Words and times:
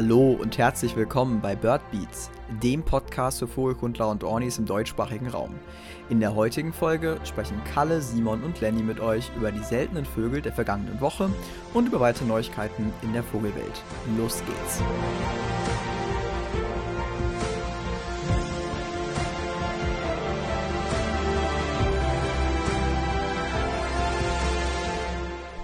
Hallo 0.00 0.38
und 0.40 0.58
herzlich 0.58 0.94
willkommen 0.94 1.40
bei 1.40 1.56
Bird 1.56 1.80
Beats, 1.90 2.30
dem 2.62 2.84
Podcast 2.84 3.40
für 3.40 3.48
Vogelkundler 3.48 4.08
und 4.08 4.22
Ornis 4.22 4.56
im 4.56 4.64
deutschsprachigen 4.64 5.26
Raum. 5.26 5.56
In 6.08 6.20
der 6.20 6.36
heutigen 6.36 6.72
Folge 6.72 7.18
sprechen 7.24 7.60
Kalle, 7.74 8.00
Simon 8.00 8.44
und 8.44 8.60
Lenny 8.60 8.84
mit 8.84 9.00
euch 9.00 9.28
über 9.36 9.50
die 9.50 9.64
seltenen 9.64 10.04
Vögel 10.04 10.40
der 10.40 10.52
vergangenen 10.52 11.00
Woche 11.00 11.28
und 11.74 11.88
über 11.88 11.98
weitere 11.98 12.26
Neuigkeiten 12.26 12.92
in 13.02 13.12
der 13.12 13.24
Vogelwelt. 13.24 13.82
Los 14.16 14.40
geht's! 14.46 14.80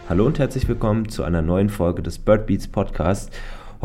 Hallo 0.09 0.27
und 0.27 0.41
herzlich 0.41 0.67
willkommen 0.67 1.09
zu 1.09 1.23
einer 1.23 1.41
neuen 1.41 1.69
Folge 1.69 2.03
des 2.03 2.19
Bird 2.19 2.49
Beats 2.49 2.67
Podcast. 2.67 3.33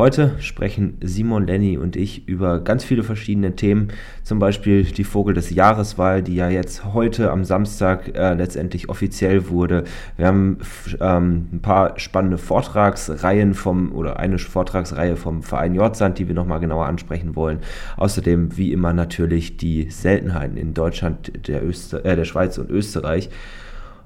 Heute 0.00 0.34
sprechen 0.38 0.96
Simon, 1.02 1.46
Lenny 1.46 1.76
und 1.76 1.94
ich 1.94 2.26
über 2.26 2.60
ganz 2.60 2.84
viele 2.84 3.02
verschiedene 3.02 3.54
Themen, 3.54 3.88
zum 4.22 4.38
Beispiel 4.38 4.84
die 4.84 5.04
Vogel 5.04 5.34
des 5.34 5.50
Jahreswahl, 5.50 6.22
die 6.22 6.36
ja 6.36 6.48
jetzt 6.48 6.94
heute 6.94 7.30
am 7.30 7.44
Samstag 7.44 8.16
äh, 8.16 8.32
letztendlich 8.32 8.88
offiziell 8.88 9.50
wurde. 9.50 9.84
Wir 10.16 10.28
haben 10.28 10.56
ähm, 11.02 11.50
ein 11.52 11.60
paar 11.60 11.98
spannende 11.98 12.38
Vortragsreihen 12.38 13.52
vom 13.52 13.92
oder 13.92 14.18
eine 14.18 14.38
Vortragsreihe 14.38 15.16
vom 15.16 15.42
Verein 15.42 15.74
Jordsand, 15.74 16.18
die 16.18 16.28
wir 16.28 16.34
nochmal 16.34 16.60
genauer 16.60 16.86
ansprechen 16.86 17.36
wollen. 17.36 17.58
Außerdem 17.98 18.56
wie 18.56 18.72
immer 18.72 18.94
natürlich 18.94 19.58
die 19.58 19.90
Seltenheiten 19.90 20.56
in 20.56 20.72
Deutschland, 20.72 21.46
der, 21.46 21.62
Öster 21.62 22.02
äh, 22.06 22.16
der 22.16 22.24
Schweiz 22.24 22.56
und 22.56 22.70
Österreich. 22.70 23.28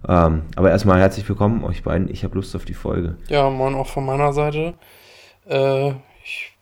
Ähm, 0.08 0.42
aber 0.56 0.72
erstmal 0.72 0.98
herzlich 0.98 1.28
willkommen 1.28 1.62
euch 1.62 1.84
beiden. 1.84 2.10
Ich 2.10 2.24
habe 2.24 2.34
Lust 2.34 2.56
auf 2.56 2.64
die 2.64 2.74
Folge. 2.74 3.14
Ja, 3.28 3.48
moin 3.48 3.76
auch 3.76 3.86
von 3.86 4.04
meiner 4.04 4.32
Seite. 4.32 4.74
Äh, 5.48 5.90
ich, 6.24 6.52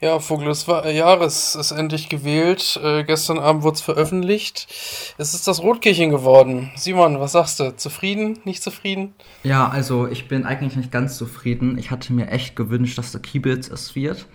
ja, 0.00 0.18
Vogel 0.18 0.48
des 0.48 0.66
Jahres 0.66 1.54
ist 1.54 1.70
endlich 1.70 2.08
gewählt. 2.08 2.78
Äh, 2.82 3.04
gestern 3.04 3.38
Abend 3.38 3.62
wurde 3.62 3.76
es 3.76 3.80
veröffentlicht. 3.80 4.66
Es 5.16 5.34
ist 5.34 5.48
das 5.48 5.62
Rotkehlchen 5.62 6.10
geworden. 6.10 6.70
Simon, 6.76 7.18
was 7.18 7.32
sagst 7.32 7.60
du? 7.60 7.74
Zufrieden? 7.76 8.38
Nicht 8.44 8.62
zufrieden? 8.62 9.14
Ja, 9.42 9.68
also 9.68 10.06
ich 10.06 10.28
bin 10.28 10.44
eigentlich 10.44 10.76
nicht 10.76 10.92
ganz 10.92 11.16
zufrieden. 11.16 11.78
Ich 11.78 11.90
hatte 11.90 12.12
mir 12.12 12.28
echt 12.28 12.56
gewünscht, 12.56 12.98
dass 12.98 13.12
der 13.12 13.22
Kiebitz 13.22 13.68
es 13.68 13.94
wird. 13.94 14.26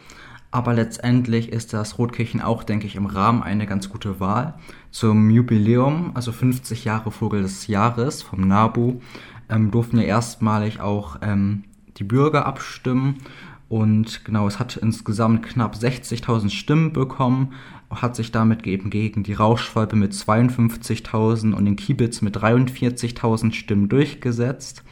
Aber 0.52 0.73
letztendlich 0.73 1.49
ist 1.49 1.71
das 1.71 1.97
Rotkehlchen 1.97 2.41
auch, 2.41 2.63
denke 2.63 2.86
ich, 2.86 2.95
im 2.97 3.05
Rahmen 3.05 3.41
eine 3.41 3.65
ganz 3.65 3.89
gute 3.89 4.19
Wahl. 4.19 4.55
Zum 4.91 5.30
Jubiläum, 5.30 6.11
also 6.13 6.33
50 6.33 6.83
Jahre 6.83 7.09
Vogel 7.09 7.43
des 7.43 7.67
Jahres 7.67 8.21
vom 8.21 8.45
NABU, 8.47 8.99
ähm, 9.49 9.71
durften 9.71 9.97
ja 9.97 10.03
erstmalig 10.03 10.81
auch 10.81 11.17
ähm, 11.21 11.63
die 11.97 12.03
Bürger 12.03 12.45
abstimmen. 12.45 13.19
Und 13.72 14.25
genau, 14.25 14.47
es 14.47 14.59
hat 14.59 14.75
insgesamt 14.75 15.44
knapp 15.44 15.75
60.000 15.75 16.50
Stimmen 16.50 16.91
bekommen, 16.91 17.53
hat 17.89 18.17
sich 18.17 18.33
damit 18.33 18.67
eben 18.67 18.89
gegen 18.89 19.23
die 19.23 19.31
Rauschschwalbe 19.31 19.95
mit 19.95 20.11
52.000 20.11 21.53
und 21.53 21.64
den 21.64 21.77
Kiebitz 21.77 22.22
mit 22.22 22.36
43.000 22.36 23.53
Stimmen 23.53 23.88
durchgesetzt. 23.88 24.83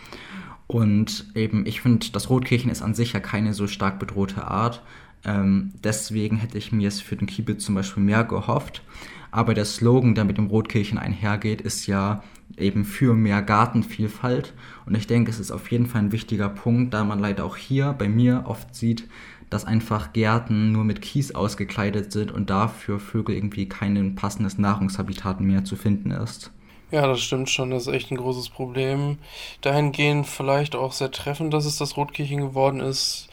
Und 0.67 1.30
eben, 1.35 1.66
ich 1.66 1.81
finde, 1.81 2.07
das 2.13 2.30
Rotkehlchen 2.30 2.72
ist 2.72 2.81
an 2.81 2.94
sich 2.94 3.11
ja 3.11 3.19
keine 3.19 3.53
so 3.53 3.67
stark 3.67 4.00
bedrohte 4.00 4.47
Art. 4.47 4.81
Ähm, 5.25 5.73
deswegen 5.83 6.38
hätte 6.38 6.57
ich 6.57 6.72
mir 6.72 6.88
es 6.88 7.02
für 7.02 7.17
den 7.17 7.27
Kiebitz 7.27 7.66
zum 7.66 7.75
Beispiel 7.75 8.02
mehr 8.02 8.23
gehofft. 8.23 8.81
Aber 9.30 9.53
der 9.53 9.66
Slogan, 9.66 10.16
der 10.16 10.23
mit 10.23 10.38
dem 10.38 10.47
Rotkehlchen 10.47 10.97
einhergeht, 10.97 11.59
ist 11.59 11.85
ja 11.85 12.23
eben 12.59 12.85
für 12.85 13.13
mehr 13.13 13.41
Gartenvielfalt. 13.41 14.53
Und 14.85 14.95
ich 14.95 15.07
denke, 15.07 15.31
es 15.31 15.39
ist 15.39 15.52
auf 15.52 15.71
jeden 15.71 15.85
Fall 15.85 16.02
ein 16.02 16.11
wichtiger 16.11 16.49
Punkt, 16.49 16.93
da 16.93 17.03
man 17.03 17.19
leider 17.19 17.45
auch 17.45 17.57
hier 17.57 17.93
bei 17.97 18.07
mir 18.07 18.43
oft 18.47 18.75
sieht, 18.75 19.07
dass 19.49 19.66
einfach 19.66 20.13
Gärten 20.13 20.71
nur 20.71 20.83
mit 20.83 21.01
Kies 21.01 21.33
ausgekleidet 21.33 22.11
sind 22.11 22.31
und 22.31 22.49
dafür 22.49 22.99
Vögel 22.99 23.35
irgendwie 23.35 23.67
kein 23.67 24.16
passendes 24.16 24.57
Nahrungshabitat 24.57 25.41
mehr 25.41 25.66
zu 25.66 25.75
finden 25.75 26.11
ist. 26.11 26.51
Ja, 26.91 27.06
das 27.06 27.22
stimmt 27.22 27.50
schon. 27.50 27.72
Das 27.72 27.88
ist 27.88 27.94
echt 27.94 28.11
ein 28.11 28.17
großes 28.17 28.50
Problem. 28.50 29.19
Dahingehend 29.61 30.28
vielleicht 30.28 30.75
auch 30.75 30.91
sehr 30.91 31.11
treffend, 31.11 31.53
dass 31.53 31.66
es 31.66 31.78
das 31.78 31.97
Rotkehlchen 31.97 32.41
geworden 32.41 32.79
ist. 32.79 33.29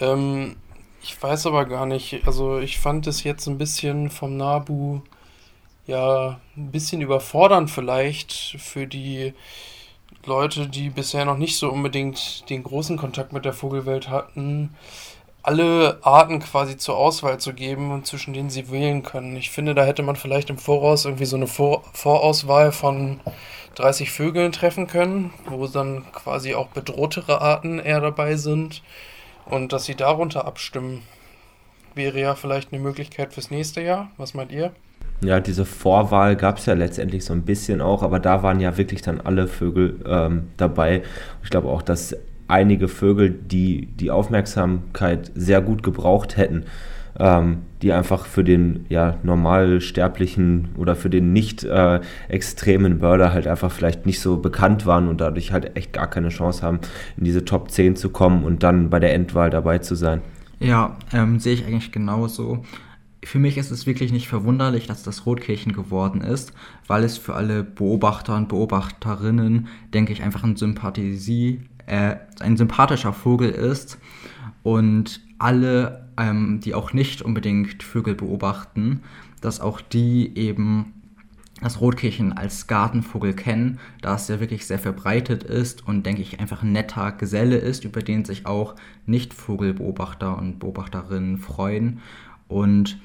Ähm, 0.00 0.56
ich 1.02 1.22
weiß 1.22 1.46
aber 1.46 1.66
gar 1.66 1.86
nicht. 1.86 2.26
Also 2.26 2.58
ich 2.58 2.78
fand 2.78 3.06
es 3.06 3.22
jetzt 3.22 3.46
ein 3.46 3.58
bisschen 3.58 4.10
vom 4.10 4.36
Nabu 4.36 5.00
ja 5.86 6.40
ein 6.56 6.70
bisschen 6.70 7.00
überfordernd 7.00 7.70
vielleicht 7.70 8.56
für 8.58 8.86
die 8.86 9.34
Leute, 10.24 10.68
die 10.68 10.90
bisher 10.90 11.24
noch 11.24 11.38
nicht 11.38 11.56
so 11.56 11.70
unbedingt 11.70 12.48
den 12.50 12.62
großen 12.62 12.96
Kontakt 12.96 13.32
mit 13.32 13.44
der 13.44 13.52
Vogelwelt 13.52 14.08
hatten, 14.08 14.74
alle 15.42 16.00
Arten 16.02 16.40
quasi 16.40 16.76
zur 16.76 16.96
Auswahl 16.96 17.38
zu 17.38 17.54
geben 17.54 17.92
und 17.92 18.04
zwischen 18.04 18.34
denen 18.34 18.50
sie 18.50 18.68
wählen 18.72 19.04
können. 19.04 19.36
Ich 19.36 19.50
finde, 19.50 19.76
da 19.76 19.84
hätte 19.84 20.02
man 20.02 20.16
vielleicht 20.16 20.50
im 20.50 20.58
Voraus 20.58 21.04
irgendwie 21.04 21.26
so 21.26 21.36
eine 21.36 21.46
Vor 21.46 21.84
Vorauswahl 21.92 22.72
von 22.72 23.20
30 23.76 24.10
Vögeln 24.10 24.50
treffen 24.50 24.88
können, 24.88 25.32
wo 25.48 25.68
dann 25.68 26.10
quasi 26.10 26.54
auch 26.56 26.68
bedrohtere 26.68 27.40
Arten 27.40 27.78
eher 27.78 28.00
dabei 28.00 28.34
sind 28.34 28.82
und 29.44 29.72
dass 29.72 29.84
sie 29.84 29.94
darunter 29.94 30.46
abstimmen. 30.46 31.02
Wäre 31.94 32.18
ja 32.20 32.34
vielleicht 32.34 32.72
eine 32.72 32.82
Möglichkeit 32.82 33.32
fürs 33.32 33.52
nächste 33.52 33.82
Jahr. 33.82 34.10
Was 34.16 34.34
meint 34.34 34.50
ihr? 34.50 34.74
Ja, 35.22 35.40
diese 35.40 35.64
Vorwahl 35.64 36.36
gab 36.36 36.58
es 36.58 36.66
ja 36.66 36.74
letztendlich 36.74 37.24
so 37.24 37.32
ein 37.32 37.42
bisschen 37.42 37.80
auch, 37.80 38.02
aber 38.02 38.18
da 38.18 38.42
waren 38.42 38.60
ja 38.60 38.76
wirklich 38.76 39.02
dann 39.02 39.20
alle 39.20 39.48
Vögel 39.48 40.00
ähm, 40.06 40.48
dabei. 40.56 41.02
Ich 41.42 41.50
glaube 41.50 41.68
auch, 41.68 41.82
dass 41.82 42.14
einige 42.48 42.88
Vögel, 42.88 43.30
die 43.30 43.86
die 43.86 44.10
Aufmerksamkeit 44.10 45.32
sehr 45.34 45.62
gut 45.62 45.82
gebraucht 45.82 46.36
hätten, 46.36 46.64
ähm, 47.18 47.62
die 47.82 47.92
einfach 47.92 48.26
für 48.26 48.44
den 48.44 48.86
ja, 48.88 49.16
normalsterblichen 49.22 50.68
oder 50.76 50.96
für 50.96 51.10
den 51.10 51.32
nicht 51.32 51.64
äh, 51.64 52.00
extremen 52.28 52.98
Börder 52.98 53.32
halt 53.32 53.46
einfach 53.46 53.70
vielleicht 53.70 54.06
nicht 54.06 54.20
so 54.20 54.36
bekannt 54.36 54.86
waren 54.86 55.08
und 55.08 55.20
dadurch 55.20 55.52
halt 55.52 55.76
echt 55.76 55.92
gar 55.92 56.08
keine 56.08 56.28
Chance 56.28 56.62
haben, 56.62 56.80
in 57.16 57.24
diese 57.24 57.44
Top 57.44 57.70
10 57.70 57.96
zu 57.96 58.10
kommen 58.10 58.44
und 58.44 58.62
dann 58.62 58.90
bei 58.90 58.98
der 58.98 59.14
Endwahl 59.14 59.50
dabei 59.50 59.78
zu 59.78 59.94
sein. 59.94 60.20
Ja, 60.60 60.96
ähm, 61.12 61.38
sehe 61.38 61.54
ich 61.54 61.66
eigentlich 61.66 61.92
genauso 61.92 62.62
für 63.24 63.38
mich 63.38 63.58
ist 63.58 63.70
es 63.70 63.86
wirklich 63.86 64.12
nicht 64.12 64.28
verwunderlich, 64.28 64.86
dass 64.86 65.02
das 65.02 65.26
Rotkehlchen 65.26 65.72
geworden 65.72 66.20
ist, 66.20 66.52
weil 66.86 67.02
es 67.04 67.18
für 67.18 67.34
alle 67.34 67.64
Beobachter 67.64 68.36
und 68.36 68.48
Beobachterinnen, 68.48 69.68
denke 69.92 70.12
ich, 70.12 70.22
einfach 70.22 70.44
ein 70.44 70.56
Sympathie, 70.56 71.60
äh, 71.86 72.16
ein 72.40 72.56
sympathischer 72.56 73.12
Vogel 73.12 73.50
ist 73.50 73.98
und 74.62 75.20
alle, 75.38 76.08
ähm, 76.16 76.60
die 76.60 76.74
auch 76.74 76.92
nicht 76.92 77.22
unbedingt 77.22 77.82
Vögel 77.82 78.14
beobachten, 78.14 79.02
dass 79.40 79.60
auch 79.60 79.80
die 79.80 80.36
eben 80.36 80.92
das 81.60 81.80
Rotkehlchen 81.80 82.34
als 82.34 82.66
Gartenvogel 82.66 83.32
kennen, 83.32 83.78
da 84.02 84.14
es 84.14 84.28
ja 84.28 84.40
wirklich 84.40 84.66
sehr 84.66 84.78
verbreitet 84.78 85.42
ist 85.42 85.86
und 85.88 86.04
denke 86.04 86.20
ich 86.20 86.38
einfach 86.38 86.62
ein 86.62 86.72
netter 86.72 87.12
Geselle 87.12 87.56
ist, 87.56 87.84
über 87.84 88.02
den 88.02 88.24
sich 88.24 88.44
auch 88.44 88.74
Nicht-Vogelbeobachter 89.06 90.36
und 90.36 90.58
Beobachterinnen 90.58 91.38
freuen. 91.38 92.00
Und 92.48 92.98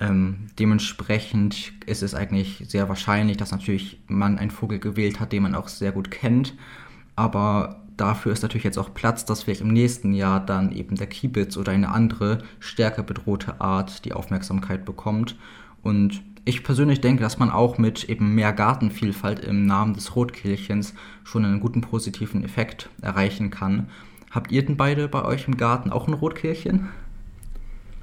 ähm, 0.00 0.48
dementsprechend 0.58 1.72
ist 1.86 2.02
es 2.02 2.14
eigentlich 2.14 2.64
sehr 2.68 2.88
wahrscheinlich, 2.88 3.36
dass 3.36 3.52
natürlich 3.52 4.00
man 4.06 4.38
einen 4.38 4.50
Vogel 4.50 4.78
gewählt 4.78 5.20
hat, 5.20 5.32
den 5.32 5.42
man 5.42 5.54
auch 5.54 5.68
sehr 5.68 5.92
gut 5.92 6.10
kennt. 6.10 6.54
Aber 7.16 7.84
dafür 7.96 8.32
ist 8.32 8.42
natürlich 8.42 8.64
jetzt 8.64 8.78
auch 8.78 8.92
Platz, 8.92 9.24
dass 9.24 9.42
vielleicht 9.42 9.60
im 9.60 9.72
nächsten 9.72 10.12
Jahr 10.12 10.44
dann 10.44 10.72
eben 10.72 10.96
der 10.96 11.06
Kiebitz 11.06 11.56
oder 11.56 11.72
eine 11.72 11.90
andere 11.90 12.38
stärker 12.58 13.02
bedrohte 13.02 13.60
Art 13.60 14.04
die 14.04 14.12
Aufmerksamkeit 14.12 14.84
bekommt. 14.84 15.36
Und 15.82 16.22
ich 16.44 16.62
persönlich 16.62 17.00
denke, 17.00 17.22
dass 17.22 17.38
man 17.38 17.50
auch 17.50 17.78
mit 17.78 18.04
eben 18.04 18.34
mehr 18.34 18.52
Gartenvielfalt 18.52 19.40
im 19.40 19.64
Namen 19.64 19.94
des 19.94 20.14
Rotkehlchens 20.14 20.94
schon 21.22 21.44
einen 21.44 21.60
guten 21.60 21.80
positiven 21.80 22.44
Effekt 22.44 22.90
erreichen 23.00 23.50
kann. 23.50 23.88
Habt 24.30 24.50
ihr 24.50 24.64
denn 24.64 24.76
beide 24.76 25.08
bei 25.08 25.24
euch 25.24 25.46
im 25.46 25.56
Garten 25.56 25.90
auch 25.90 26.08
ein 26.08 26.14
Rotkehlchen? 26.14 26.88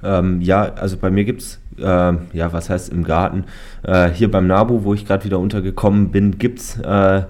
Ähm, 0.02 0.40
ja, 0.40 0.72
also 0.74 0.96
bei 0.96 1.10
mir 1.10 1.24
gibt 1.24 1.42
es, 1.42 1.60
äh, 1.78 1.82
ja, 1.82 2.52
was 2.52 2.70
heißt 2.70 2.92
im 2.92 3.04
Garten? 3.04 3.44
Äh, 3.82 4.10
hier 4.10 4.30
beim 4.30 4.46
Nabu, 4.46 4.84
wo 4.84 4.94
ich 4.94 5.06
gerade 5.06 5.24
wieder 5.24 5.38
untergekommen 5.38 6.10
bin, 6.10 6.38
gibt 6.38 6.58
es 6.58 6.78
äh, 6.78 7.22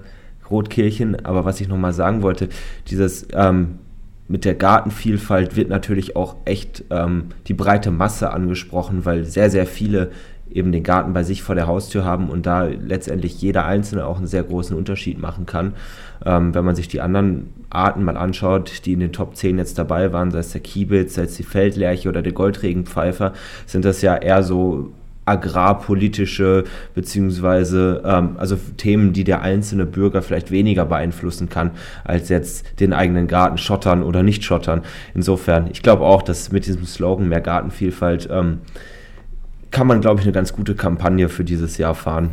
Rotkehlchen. 0.49 1.25
Aber 1.25 1.45
was 1.45 1.61
ich 1.61 1.67
nochmal 1.67 1.93
sagen 1.93 2.21
wollte, 2.21 2.49
dieses 2.87 3.27
ähm, 3.33 3.79
mit 4.27 4.45
der 4.45 4.55
Gartenvielfalt 4.55 5.55
wird 5.55 5.69
natürlich 5.69 6.15
auch 6.15 6.37
echt 6.45 6.85
ähm, 6.89 7.25
die 7.47 7.53
breite 7.53 7.91
Masse 7.91 8.31
angesprochen, 8.31 9.05
weil 9.05 9.25
sehr, 9.25 9.49
sehr 9.49 9.67
viele 9.67 10.11
eben 10.51 10.71
den 10.71 10.83
Garten 10.83 11.13
bei 11.13 11.23
sich 11.23 11.41
vor 11.41 11.55
der 11.55 11.67
Haustür 11.67 12.05
haben 12.05 12.29
und 12.29 12.45
da 12.45 12.63
letztendlich 12.65 13.41
jeder 13.41 13.65
Einzelne 13.65 14.05
auch 14.05 14.17
einen 14.17 14.27
sehr 14.27 14.43
großen 14.43 14.77
Unterschied 14.77 15.19
machen 15.19 15.45
kann. 15.45 15.73
Ähm, 16.25 16.53
wenn 16.53 16.63
man 16.63 16.75
sich 16.75 16.87
die 16.87 17.01
anderen 17.01 17.49
Arten 17.73 18.03
mal 18.03 18.17
anschaut, 18.17 18.85
die 18.85 18.93
in 18.93 18.99
den 18.99 19.11
Top 19.11 19.35
10 19.35 19.57
jetzt 19.57 19.77
dabei 19.77 20.13
waren, 20.13 20.31
sei 20.31 20.39
es 20.39 20.51
der 20.51 20.61
Kiebitz, 20.61 21.15
sei 21.15 21.23
es 21.23 21.35
die 21.35 21.43
Feldlerche 21.43 22.09
oder 22.09 22.21
der 22.21 22.33
Goldregenpfeifer, 22.33 23.33
sind 23.65 23.85
das 23.85 24.01
ja 24.01 24.15
eher 24.15 24.43
so 24.43 24.91
agrarpolitische 25.25 26.65
beziehungsweise 26.93 28.01
ähm, 28.05 28.35
also 28.37 28.57
Themen, 28.77 29.13
die 29.13 29.23
der 29.23 29.41
einzelne 29.41 29.85
Bürger 29.85 30.21
vielleicht 30.21 30.51
weniger 30.51 30.85
beeinflussen 30.85 31.49
kann, 31.49 31.71
als 32.03 32.29
jetzt 32.29 32.79
den 32.79 32.93
eigenen 32.93 33.27
Garten 33.27 33.57
schottern 33.57 34.03
oder 34.03 34.23
nicht 34.23 34.43
schottern. 34.43 34.81
Insofern, 35.13 35.69
ich 35.71 35.81
glaube 35.81 36.03
auch, 36.03 36.21
dass 36.21 36.51
mit 36.51 36.65
diesem 36.65 36.85
Slogan 36.85 37.29
mehr 37.29 37.41
Gartenvielfalt 37.41 38.27
ähm, 38.31 38.59
kann 39.71 39.87
man, 39.87 40.01
glaube 40.01 40.19
ich, 40.19 40.25
eine 40.25 40.33
ganz 40.33 40.53
gute 40.53 40.75
Kampagne 40.75 41.29
für 41.29 41.43
dieses 41.43 41.77
Jahr 41.77 41.95
fahren. 41.95 42.31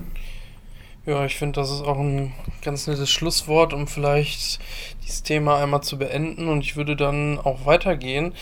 Ja, 1.07 1.25
ich 1.25 1.39
finde, 1.39 1.59
das 1.59 1.71
ist 1.71 1.81
auch 1.81 1.99
ein 1.99 2.35
ganz 2.63 2.87
nettes 2.87 3.09
Schlusswort, 3.09 3.73
um 3.73 3.87
vielleicht 3.87 4.59
dieses 5.03 5.23
Thema 5.23 5.57
einmal 5.57 5.83
zu 5.83 5.99
beenden. 5.99 6.47
Und 6.49 6.61
ich 6.61 6.77
würde 6.77 6.95
dann 6.95 7.39
auch 7.39 7.65
weitergehen 7.65 8.35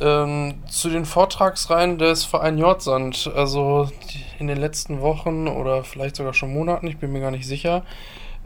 ähm, 0.00 0.54
zu 0.70 0.88
den 0.88 1.04
Vortragsreihen 1.04 1.98
des 1.98 2.24
Verein 2.24 2.58
Jordsand. 2.58 3.32
Also 3.34 3.90
in 4.38 4.46
den 4.46 4.58
letzten 4.58 5.00
Wochen 5.00 5.48
oder 5.48 5.82
vielleicht 5.82 6.14
sogar 6.14 6.32
schon 6.32 6.52
Monaten, 6.52 6.86
ich 6.86 6.98
bin 6.98 7.10
mir 7.12 7.20
gar 7.20 7.32
nicht 7.32 7.46
sicher, 7.46 7.84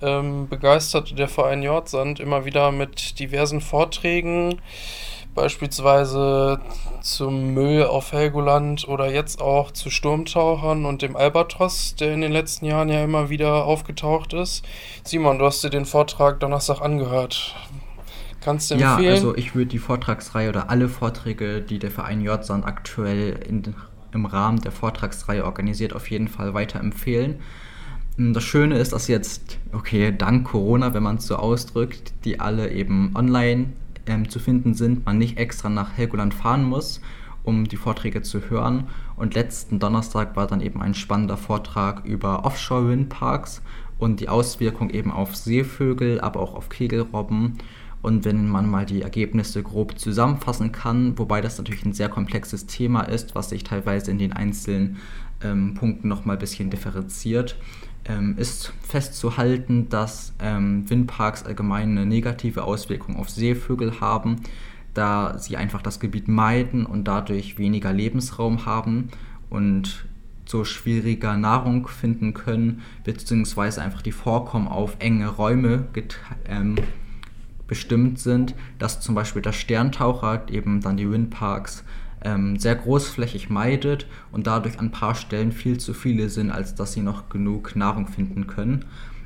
ähm, 0.01 0.49
begeistert 0.49 1.19
der 1.19 1.29
Verein 1.29 1.63
Jordsand 1.63 2.19
immer 2.19 2.47
wieder 2.47 2.73
mit 2.73 3.19
diversen 3.19 3.61
Vorträgen 3.61 4.59
beispielsweise 5.35 6.61
zum 7.03 7.55
Müll 7.55 7.85
auf 7.85 8.13
Helgoland 8.13 8.87
oder 8.89 9.11
jetzt 9.11 9.41
auch 9.41 9.71
zu 9.71 9.91
Sturmtauchern 9.91 10.85
und 10.85 11.03
dem 11.03 11.17
Albatros, 11.17 11.95
der 11.95 12.13
in 12.13 12.21
den 12.21 12.33
letzten 12.33 12.67
Jahren 12.67 12.89
ja 12.89 13.03
immer 13.03 13.31
wieder 13.31 13.65
aufgetaucht 13.65 14.33
ist. 14.33 14.65
Simon, 15.05 15.39
du 15.39 15.47
hast 15.47 15.63
dir 15.65 15.71
den 15.71 15.85
Vortrag 15.85 16.41
Donnerstag 16.41 16.81
angehört. 16.81 17.55
Kannst 18.41 18.71
du 18.71 18.75
empfehlen? 18.75 19.03
Ja, 19.03 19.11
also 19.11 19.37
ich 19.37 19.55
würde 19.55 19.67
die 19.67 19.79
Vortragsreihe 19.79 20.49
oder 20.49 20.71
alle 20.71 20.89
Vorträge, 20.89 21.61
die 21.61 21.79
der 21.79 21.91
Verein 21.91 22.23
Jordsand 22.23 22.65
aktuell 22.65 23.39
in, 23.47 23.75
im 24.13 24.27
Rahmen 24.27 24.61
der 24.61 24.73
Vortragsreihe 24.73 25.45
organisiert, 25.45 25.95
auf 25.95 26.11
jeden 26.11 26.29
Fall 26.29 26.55
weiterempfehlen. 26.55 27.41
Das 28.17 28.43
Schöne 28.43 28.79
ist, 28.79 28.93
dass 28.93 29.09
jetzt, 29.09 29.59
okay, 29.73 30.15
dank 30.17 30.47
Corona, 30.49 30.93
wenn 30.93 31.03
man 31.03 31.17
es 31.17 31.27
so 31.27 31.37
ausdrückt, 31.37 32.13
die 32.25 32.41
alle 32.41 32.71
eben 32.71 33.13
online 33.15 33.73
ähm, 34.11 34.29
zu 34.29 34.39
finden 34.39 34.75
sind, 34.75 35.07
man 35.07 35.17
nicht 35.17 35.39
extra 35.39 35.69
nach 35.69 35.97
Helgoland 35.97 36.35
fahren 36.35 36.65
muss, 36.65 37.01
um 37.45 37.67
die 37.67 37.77
Vorträge 37.77 38.23
zu 38.23 38.51
hören. 38.51 38.89
Und 39.17 39.35
letzten 39.35 39.79
Donnerstag 39.79 40.37
war 40.37 40.47
dann 40.47 40.61
eben 40.61 40.83
ein 40.83 40.95
spannender 40.95 41.37
Vortrag 41.37 42.05
über 42.05 42.45
Offshore-Windparks 42.45 43.63
und 43.99 44.21
die 44.21 44.29
Auswirkung 44.29 44.91
eben 44.91 45.13
auf 45.13 45.37
Seevögel, 45.37 46.21
aber 46.21 46.41
auch 46.41 46.55
auf 46.55 46.69
Kegelrobben. 46.69 47.59
Und 48.03 48.25
wenn 48.25 48.49
man 48.49 48.69
mal 48.69 48.87
die 48.87 49.03
Ergebnisse 49.03 49.63
grob 49.63 49.99
zusammenfassen 49.99 50.73
kann, 50.73 51.19
wobei 51.19 51.41
das 51.41 51.59
natürlich 51.59 51.85
ein 51.85 51.93
sehr 51.93 52.09
komplexes 52.09 52.67
Thema 52.67 53.03
ist, 53.03 53.35
was 53.35 53.51
sich 53.51 53.63
teilweise 53.63 54.11
in 54.11 54.19
den 54.19 54.33
einzelnen 54.33 54.97
ähm, 55.43 55.75
Punkten 55.75 56.09
nochmal 56.09 56.37
ein 56.37 56.41
bisschen 56.41 56.71
differenziert, 56.71 57.57
ähm, 58.11 58.35
ist 58.37 58.73
festzuhalten, 58.83 59.89
dass 59.89 60.35
ähm, 60.41 60.89
Windparks 60.89 61.45
allgemein 61.45 61.91
eine 61.91 62.07
negative 62.07 62.65
Auswirkung 62.65 63.17
auf 63.17 63.31
Seevögel 63.31 64.01
haben, 64.01 64.37
da 64.95 65.39
sie 65.39 65.57
einfach 65.57 65.83
das 65.83 66.01
Gebiet 66.01 66.27
meiden 66.27 66.87
und 66.87 67.05
dadurch 67.05 67.59
weniger 67.59 67.93
Lebensraum 67.93 68.67
haben 68.67 69.11
und 69.49 70.07
so 70.45 70.65
schwieriger 70.65 71.37
Nahrung 71.37 71.87
finden 71.87 72.35
können, 72.35 72.83
beziehungsweise 73.05 73.83
einfach 73.83 74.03
die 74.03 74.13
Vorkommen 74.13 74.67
auf 74.67 74.97
enge 74.99 75.29
Räume 75.29 75.87
ähm, 76.47 76.75
bestimmt 77.69 78.19
sind, 78.19 78.57
dass 78.81 79.01
zum 79.01 79.15
Beispiel 79.15 79.43
der 79.43 79.53
Sterntaucher 79.53 80.49
eben 80.51 80.81
dann 80.81 80.97
die 80.97 81.09
Windparks 81.09 81.85
ähm, 82.25 82.59
sehr 82.59 82.75
großflächig 82.77 83.51
meidet 83.51 84.07
und 84.33 84.47
dadurch 84.47 84.79
an 84.79 84.87
ein 84.87 84.91
paar 84.93 85.15
Stellen 85.15 85.53
viel 85.53 85.79
zu 85.79 85.95
viele 85.95 86.29
sind, 86.29 86.51
als 86.51 86.75
dass 86.75 86.93
sie 86.93 87.01
noch 87.01 87.29
genug 87.29 87.77
Nahrung 87.77 88.07
finden 88.07 88.47
können. 88.47 88.85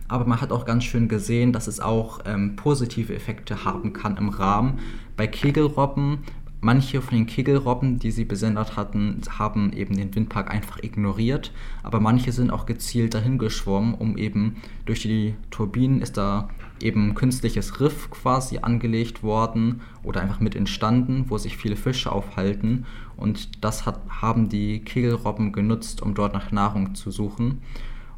Aber 0.08 0.26
man 0.26 0.40
hat 0.40 0.52
auch 0.52 0.66
ganz 0.66 0.84
schön 0.84 1.08
gesehen, 1.08 1.52
dass 1.52 1.66
es 1.66 1.80
auch 1.80 2.20
ähm, 2.26 2.56
positive 2.56 3.14
Effekte 3.14 3.64
haben 3.64 3.92
kann 3.92 4.16
im 4.16 4.28
Rahmen. 4.28 4.78
Bei 5.16 5.26
Kegelrobben, 5.26 6.18
manche 6.64 7.02
von 7.02 7.18
den 7.18 7.26
Kegelrobben, 7.26 7.98
die 7.98 8.10
sie 8.10 8.24
besendet 8.24 8.76
hatten, 8.76 9.20
haben 9.38 9.72
eben 9.74 9.94
den 9.96 10.14
Windpark 10.14 10.50
einfach 10.50 10.82
ignoriert. 10.82 11.52
Aber 11.82 12.00
manche 12.00 12.32
sind 12.32 12.50
auch 12.50 12.64
gezielt 12.64 13.12
dahin 13.12 13.36
geschwommen, 13.36 13.94
um 13.94 14.16
eben 14.16 14.56
durch 14.86 15.02
die 15.02 15.34
Turbinen 15.50 16.00
ist 16.00 16.16
da 16.16 16.48
eben 16.80 17.14
künstliches 17.14 17.80
Riff 17.80 18.10
quasi 18.10 18.58
angelegt 18.58 19.22
worden 19.22 19.82
oder 20.02 20.22
einfach 20.22 20.40
mit 20.40 20.56
entstanden, 20.56 21.26
wo 21.28 21.36
sich 21.36 21.58
viele 21.58 21.76
Fische 21.76 22.10
aufhalten. 22.10 22.86
Und 23.16 23.62
das 23.62 23.84
hat, 23.84 24.00
haben 24.08 24.48
die 24.48 24.80
Kegelrobben 24.80 25.52
genutzt, 25.52 26.00
um 26.00 26.14
dort 26.14 26.32
nach 26.32 26.50
Nahrung 26.50 26.94
zu 26.94 27.10
suchen. 27.10 27.60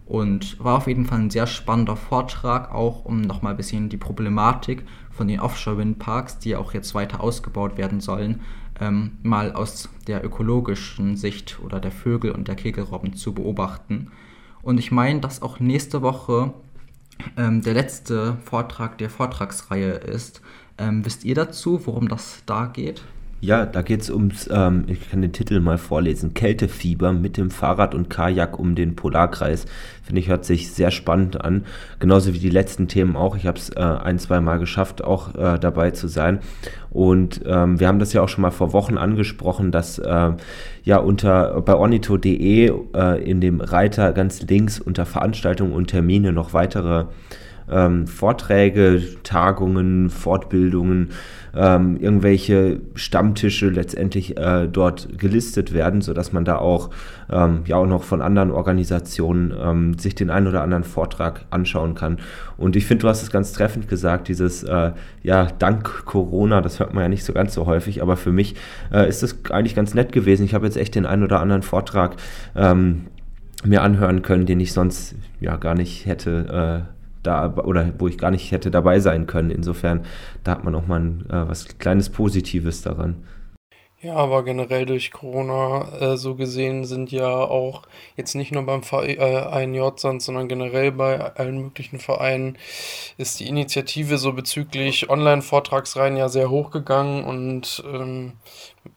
Und 0.07 0.63
war 0.63 0.77
auf 0.77 0.87
jeden 0.87 1.05
Fall 1.05 1.19
ein 1.19 1.31
sehr 1.31 1.49
spannender 1.49 1.97
Vortrag, 1.97 2.73
auch 2.73 3.05
um 3.05 3.23
nochmal 3.23 3.55
ein 3.55 3.57
bisschen 3.57 3.89
die 3.89 3.97
Problematik 3.97 4.85
von 5.17 5.29
den 5.29 5.41
Offshore-Windparks, 5.41 6.39
die 6.39 6.57
auch 6.57 6.75
jetzt 6.75 6.95
weiter 6.95 7.21
ausgebaut 7.21 7.77
werden 7.77 8.01
sollen, 8.01 8.41
ähm, 8.81 9.19
mal 9.23 9.53
aus 9.53 9.89
der 10.07 10.25
ökologischen 10.25 11.17
Sicht 11.17 11.59
oder 11.63 11.81
der 11.81 11.93
Vögel 11.93 12.33
und 12.33 12.49
der 12.49 12.55
Kegelrobben 12.55 13.15
zu 13.15 13.33
beobachten. 13.33 14.11
Und 14.63 14.79
ich 14.79 14.91
meine, 14.91 15.21
dass 15.21 15.43
auch 15.43 15.61
nächste 15.61 16.03
Woche 16.03 16.53
ähm, 17.37 17.63
der 17.63 17.75
letzte 17.75 18.37
Vortrag 18.45 18.99
der 18.99 19.11
Vortragsreihe 19.11 19.93
ist. 19.93 20.43
Ähm, 20.79 21.05
wisst 21.05 21.25
ihr 21.25 21.35
dazu, 21.35 21.87
worum 21.87 22.09
das 22.09 22.43
da 22.47 22.67
geht? 22.67 23.03
Ja, 23.47 23.65
da 23.65 23.83
geht 23.83 24.03
es 24.03 24.11
ums, 24.11 24.51
ähm, 24.53 24.87
ich 24.89 25.09
kann 25.09 25.23
den 25.23 25.33
Titel 25.33 25.61
mal 25.61 25.79
vorlesen, 25.79 26.35
Kältefieber 26.35 27.13
mit 27.13 27.37
dem 27.37 27.53
Fahrrad 27.53 27.95
und 27.95 28.11
Kajak 28.11 28.59
um 28.59 28.75
den 28.75 28.97
Polarkreis. 28.97 29.67
Finde 30.03 30.21
ich, 30.21 30.27
hört 30.27 30.45
sich 30.45 30.73
sehr 30.73 30.91
spannend 30.91 31.41
an. 31.45 31.65
Genauso 32.01 32.35
wie 32.35 32.41
die 32.41 32.51
letzten 32.51 32.89
Themen 32.89 33.15
auch. 33.15 33.37
Ich 33.37 33.47
habe 33.47 33.57
es 33.57 33.69
äh, 33.69 33.79
ein, 33.79 34.19
zwei 34.19 34.41
Mal 34.41 34.59
geschafft, 34.59 35.05
auch 35.05 35.37
äh, 35.37 35.61
dabei 35.61 35.93
zu 35.93 36.09
sein. 36.09 36.41
Und 36.91 37.41
ähm, 37.47 37.79
wir 37.79 37.87
haben 37.87 38.01
das 38.01 38.13
ja 38.13 38.21
auch 38.21 38.29
schon 38.29 38.43
mal 38.43 38.51
vor 38.51 38.73
Wochen 38.73 38.99
angesprochen, 38.99 39.71
dass 39.71 40.01
äh, 40.01 40.33
ja 40.83 40.97
unter 40.97 41.61
bei 41.61 41.77
ornito.de 41.77 42.73
äh, 42.97 43.31
in 43.31 43.41
dem 43.41 43.61
Reiter 43.61 44.13
ganz 44.13 44.43
links 44.43 44.81
unter 44.81 45.07
Veranstaltungen 45.07 45.73
und 45.73 45.87
Termine 45.87 46.33
noch 46.33 46.53
weitere 46.53 47.05
ähm, 47.71 48.07
Vorträge, 48.07 49.03
Tagungen, 49.23 50.11
Fortbildungen, 50.11 51.11
ähm, 51.55 51.97
irgendwelche 51.97 52.81
Stammtische 52.95 53.71
letztendlich 53.71 54.37
äh, 54.37 54.69
dort 54.69 55.19
gelistet 55.19 55.73
werden, 55.73 56.03
sodass 56.03 56.33
man 56.33 56.45
da 56.45 56.59
auch 56.59 56.91
ähm, 57.31 57.63
ja 57.67 57.77
auch 57.77 57.87
noch 57.87 58.03
von 58.03 58.21
anderen 58.21 58.51
Organisationen 58.51 59.55
ähm, 59.59 59.99
sich 59.99 60.15
den 60.15 60.31
einen 60.31 60.47
oder 60.47 60.63
anderen 60.63 60.85
Vortrag 60.85 61.47
anschauen 61.51 61.95
kann. 61.95 62.19
Und 62.59 62.77
ich 62.77 62.87
finde, 62.87 63.03
du 63.03 63.09
hast 63.09 63.23
es 63.23 63.31
ganz 63.31 63.53
treffend 63.53 63.89
gesagt, 63.89 64.29
dieses 64.29 64.63
äh, 64.65 64.93
ja 65.23 65.47
dank 65.59 66.05
Corona, 66.05 66.61
das 66.61 66.79
hört 66.79 66.93
man 66.93 67.03
ja 67.03 67.09
nicht 67.09 67.25
so 67.25 67.33
ganz 67.33 67.55
so 67.55 67.67
häufig, 67.67 68.03
aber 68.03 68.17
für 68.17 68.33
mich 68.33 68.55
äh, 68.93 69.09
ist 69.09 69.23
das 69.23 69.37
eigentlich 69.51 69.75
ganz 69.75 69.95
nett 69.95 70.13
gewesen. 70.13 70.45
Ich 70.45 70.55
habe 70.55 70.67
jetzt 70.67 70.77
echt 70.77 70.95
den 70.95 71.07
einen 71.07 71.25
oder 71.25 71.41
anderen 71.41 71.63
Vortrag 71.63 72.17
ähm, 72.55 73.07
mir 73.65 73.83
anhören 73.83 74.23
können, 74.23 74.45
den 74.47 74.61
ich 74.61 74.73
sonst 74.73 75.15
ja 75.41 75.57
gar 75.57 75.75
nicht 75.75 76.07
hätte 76.07 76.85
äh, 76.89 76.96
da 77.27 77.55
oder 77.57 77.93
wo 77.99 78.09
ich 78.09 78.19
gar 78.19 78.31
nicht 78.31 78.51
hätte 78.53 78.71
dabei 78.71 79.01
sein 79.01 79.27
können. 79.27 79.51
Insofern, 79.51 80.05
da 80.45 80.53
hat 80.53 80.65
man 80.65 80.75
auch 80.75 80.87
mal 80.87 81.01
ein, 81.01 81.27
äh, 81.31 81.49
was 81.49 81.79
kleines 81.79 82.11
Positives 82.11 82.83
daran. 82.83 83.25
Ja, 84.03 84.15
aber 84.15 84.45
generell 84.45 84.85
durch 84.85 85.11
Corona 85.11 85.89
äh, 85.99 86.17
so 86.19 86.35
gesehen 86.35 86.85
sind 86.85 87.11
ja 87.11 87.29
auch 87.29 87.83
jetzt 88.15 88.35
nicht 88.35 88.53
nur 88.53 88.63
beim 88.65 88.83
Verein 88.83 89.75
äh, 89.75 89.77
Jordsand, 89.79 90.21
sondern 90.23 90.49
generell 90.49 90.93
bei 90.93 91.19
allen 91.35 91.63
möglichen 91.63 91.99
Vereinen 91.99 92.59
ist 93.17 93.41
die 93.41 93.49
Initiative 93.49 94.19
so 94.19 94.33
bezüglich 94.35 95.09
Online-Vortragsreihen 95.09 96.19
ja 96.19 96.29
sehr 96.29 96.51
hochgegangen 96.51 97.25
und 97.25 97.83
ähm, 97.91 98.35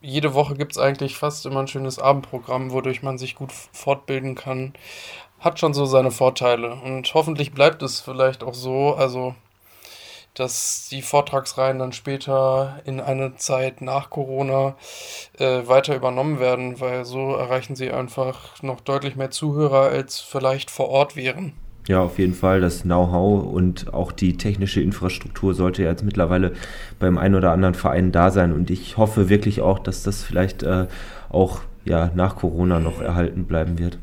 jede 0.02 0.34
Woche 0.34 0.56
gibt 0.56 0.74
es 0.74 0.78
eigentlich 0.78 1.16
fast 1.16 1.46
immer 1.46 1.62
ein 1.62 1.68
schönes 1.68 1.98
Abendprogramm, 1.98 2.72
wodurch 2.72 3.02
man 3.02 3.18
sich 3.18 3.36
gut 3.36 3.54
fortbilden 3.54 4.36
kann 4.36 4.74
hat 5.40 5.60
schon 5.60 5.74
so 5.74 5.86
seine 5.86 6.12
Vorteile. 6.12 6.74
Und 6.74 7.14
hoffentlich 7.14 7.54
bleibt 7.54 7.82
es 7.82 8.00
vielleicht 8.00 8.44
auch 8.44 8.54
so, 8.54 8.94
also 8.96 9.36
dass 10.34 10.88
die 10.90 11.02
Vortragsreihen 11.02 11.80
dann 11.80 11.92
später 11.92 12.80
in 12.86 13.02
eine 13.02 13.36
Zeit 13.36 13.82
nach 13.82 14.10
Corona 14.10 14.76
äh, 15.38 15.68
weiter 15.68 15.96
übernommen 15.96 16.40
werden, 16.40 16.80
weil 16.80 17.04
so 17.04 17.34
erreichen 17.34 17.76
sie 17.76 17.92
einfach 17.92 18.62
noch 18.62 18.80
deutlich 18.80 19.16
mehr 19.16 19.32
Zuhörer, 19.32 19.90
als 19.90 20.20
vielleicht 20.20 20.72
vor 20.72 20.90
Ort 20.90 21.16
wären. 21.16 21.54
Ja, 21.88 22.02
auf 22.02 22.20
jeden 22.20 22.36
Fall. 22.36 22.62
Das 22.62 22.84
Know-how 22.84 23.52
und 23.52 23.94
auch 23.94 24.12
die 24.12 24.38
technische 24.38 24.82
Infrastruktur 24.82 25.56
sollte 25.56 25.84
jetzt 25.84 26.04
mittlerweile 26.04 26.54
beim 27.00 27.18
einen 27.18 27.36
oder 27.36 27.52
anderen 27.52 27.74
Verein 27.74 28.12
da 28.12 28.30
sein. 28.30 28.54
Und 28.54 28.70
ich 28.70 28.98
hoffe 28.98 29.28
wirklich 29.28 29.62
auch, 29.62 29.80
dass 29.80 30.04
das 30.04 30.24
vielleicht 30.24 30.62
äh, 30.62 30.86
auch 31.30 31.62
ja, 31.86 32.12
nach 32.14 32.36
Corona 32.36 32.80
noch 32.80 33.02
erhalten 33.02 33.46
bleiben 33.46 33.80
wird. 33.80 33.98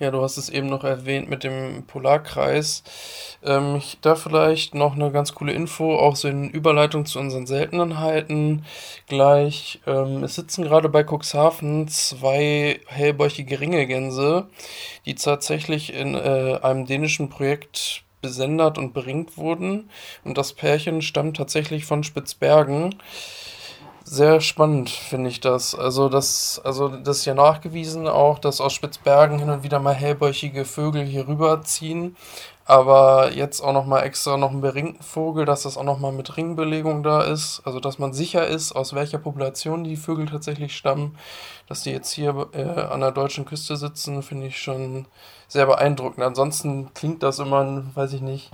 Ja, 0.00 0.10
du 0.10 0.22
hast 0.22 0.38
es 0.38 0.48
eben 0.48 0.68
noch 0.68 0.82
erwähnt 0.82 1.28
mit 1.28 1.44
dem 1.44 1.84
Polarkreis. 1.86 2.82
Ähm, 3.44 3.76
ich, 3.76 3.98
da 4.00 4.14
vielleicht 4.14 4.74
noch 4.74 4.94
eine 4.94 5.12
ganz 5.12 5.34
coole 5.34 5.52
Info, 5.52 5.94
auch 5.94 6.16
so 6.16 6.26
in 6.26 6.48
Überleitung 6.48 7.04
zu 7.04 7.18
unseren 7.18 7.46
Seltenheiten 7.46 8.64
gleich. 9.08 9.78
Ähm, 9.86 10.24
es 10.24 10.36
sitzen 10.36 10.64
gerade 10.64 10.88
bei 10.88 11.04
Cuxhaven 11.04 11.86
zwei 11.88 12.80
hellbäuchige 12.86 13.60
Ringegänse, 13.60 14.46
die 15.04 15.16
tatsächlich 15.16 15.92
in 15.92 16.14
äh, 16.14 16.58
einem 16.62 16.86
dänischen 16.86 17.28
Projekt 17.28 18.02
besendert 18.22 18.78
und 18.78 18.94
beringt 18.94 19.36
wurden. 19.36 19.90
Und 20.24 20.38
das 20.38 20.54
Pärchen 20.54 21.02
stammt 21.02 21.36
tatsächlich 21.36 21.84
von 21.84 22.04
Spitzbergen. 22.04 22.94
Sehr 24.12 24.40
spannend 24.40 24.90
finde 24.90 25.30
ich 25.30 25.38
das. 25.38 25.72
Also 25.72 26.08
das, 26.08 26.60
also 26.64 26.88
das 26.88 27.18
ist 27.18 27.26
ja 27.26 27.34
nachgewiesen 27.34 28.08
auch, 28.08 28.40
dass 28.40 28.60
aus 28.60 28.72
Spitzbergen 28.72 29.38
hin 29.38 29.50
und 29.50 29.62
wieder 29.62 29.78
mal 29.78 29.94
hellbäuchige 29.94 30.64
Vögel 30.64 31.04
hier 31.04 31.28
rüberziehen. 31.28 32.16
Aber 32.64 33.30
jetzt 33.32 33.60
auch 33.60 33.72
nochmal 33.72 34.02
extra 34.02 34.36
noch 34.36 34.50
einen 34.50 34.62
beringten 34.62 35.04
Vogel, 35.04 35.44
dass 35.44 35.62
das 35.62 35.76
auch 35.76 35.84
nochmal 35.84 36.10
mit 36.10 36.36
Ringbelegung 36.36 37.04
da 37.04 37.22
ist. 37.22 37.62
Also 37.64 37.78
dass 37.78 38.00
man 38.00 38.12
sicher 38.12 38.48
ist, 38.48 38.72
aus 38.72 38.96
welcher 38.96 39.18
Population 39.18 39.84
die 39.84 39.96
Vögel 39.96 40.26
tatsächlich 40.26 40.76
stammen. 40.76 41.16
Dass 41.68 41.84
die 41.84 41.92
jetzt 41.92 42.10
hier 42.10 42.48
äh, 42.52 42.64
an 42.64 42.98
der 43.02 43.12
deutschen 43.12 43.44
Küste 43.44 43.76
sitzen, 43.76 44.24
finde 44.24 44.48
ich 44.48 44.60
schon 44.60 45.06
sehr 45.46 45.66
beeindruckend. 45.66 46.24
Ansonsten 46.24 46.92
klingt 46.94 47.22
das 47.22 47.38
immer, 47.38 47.84
weiß 47.94 48.12
ich 48.14 48.22
nicht, 48.22 48.50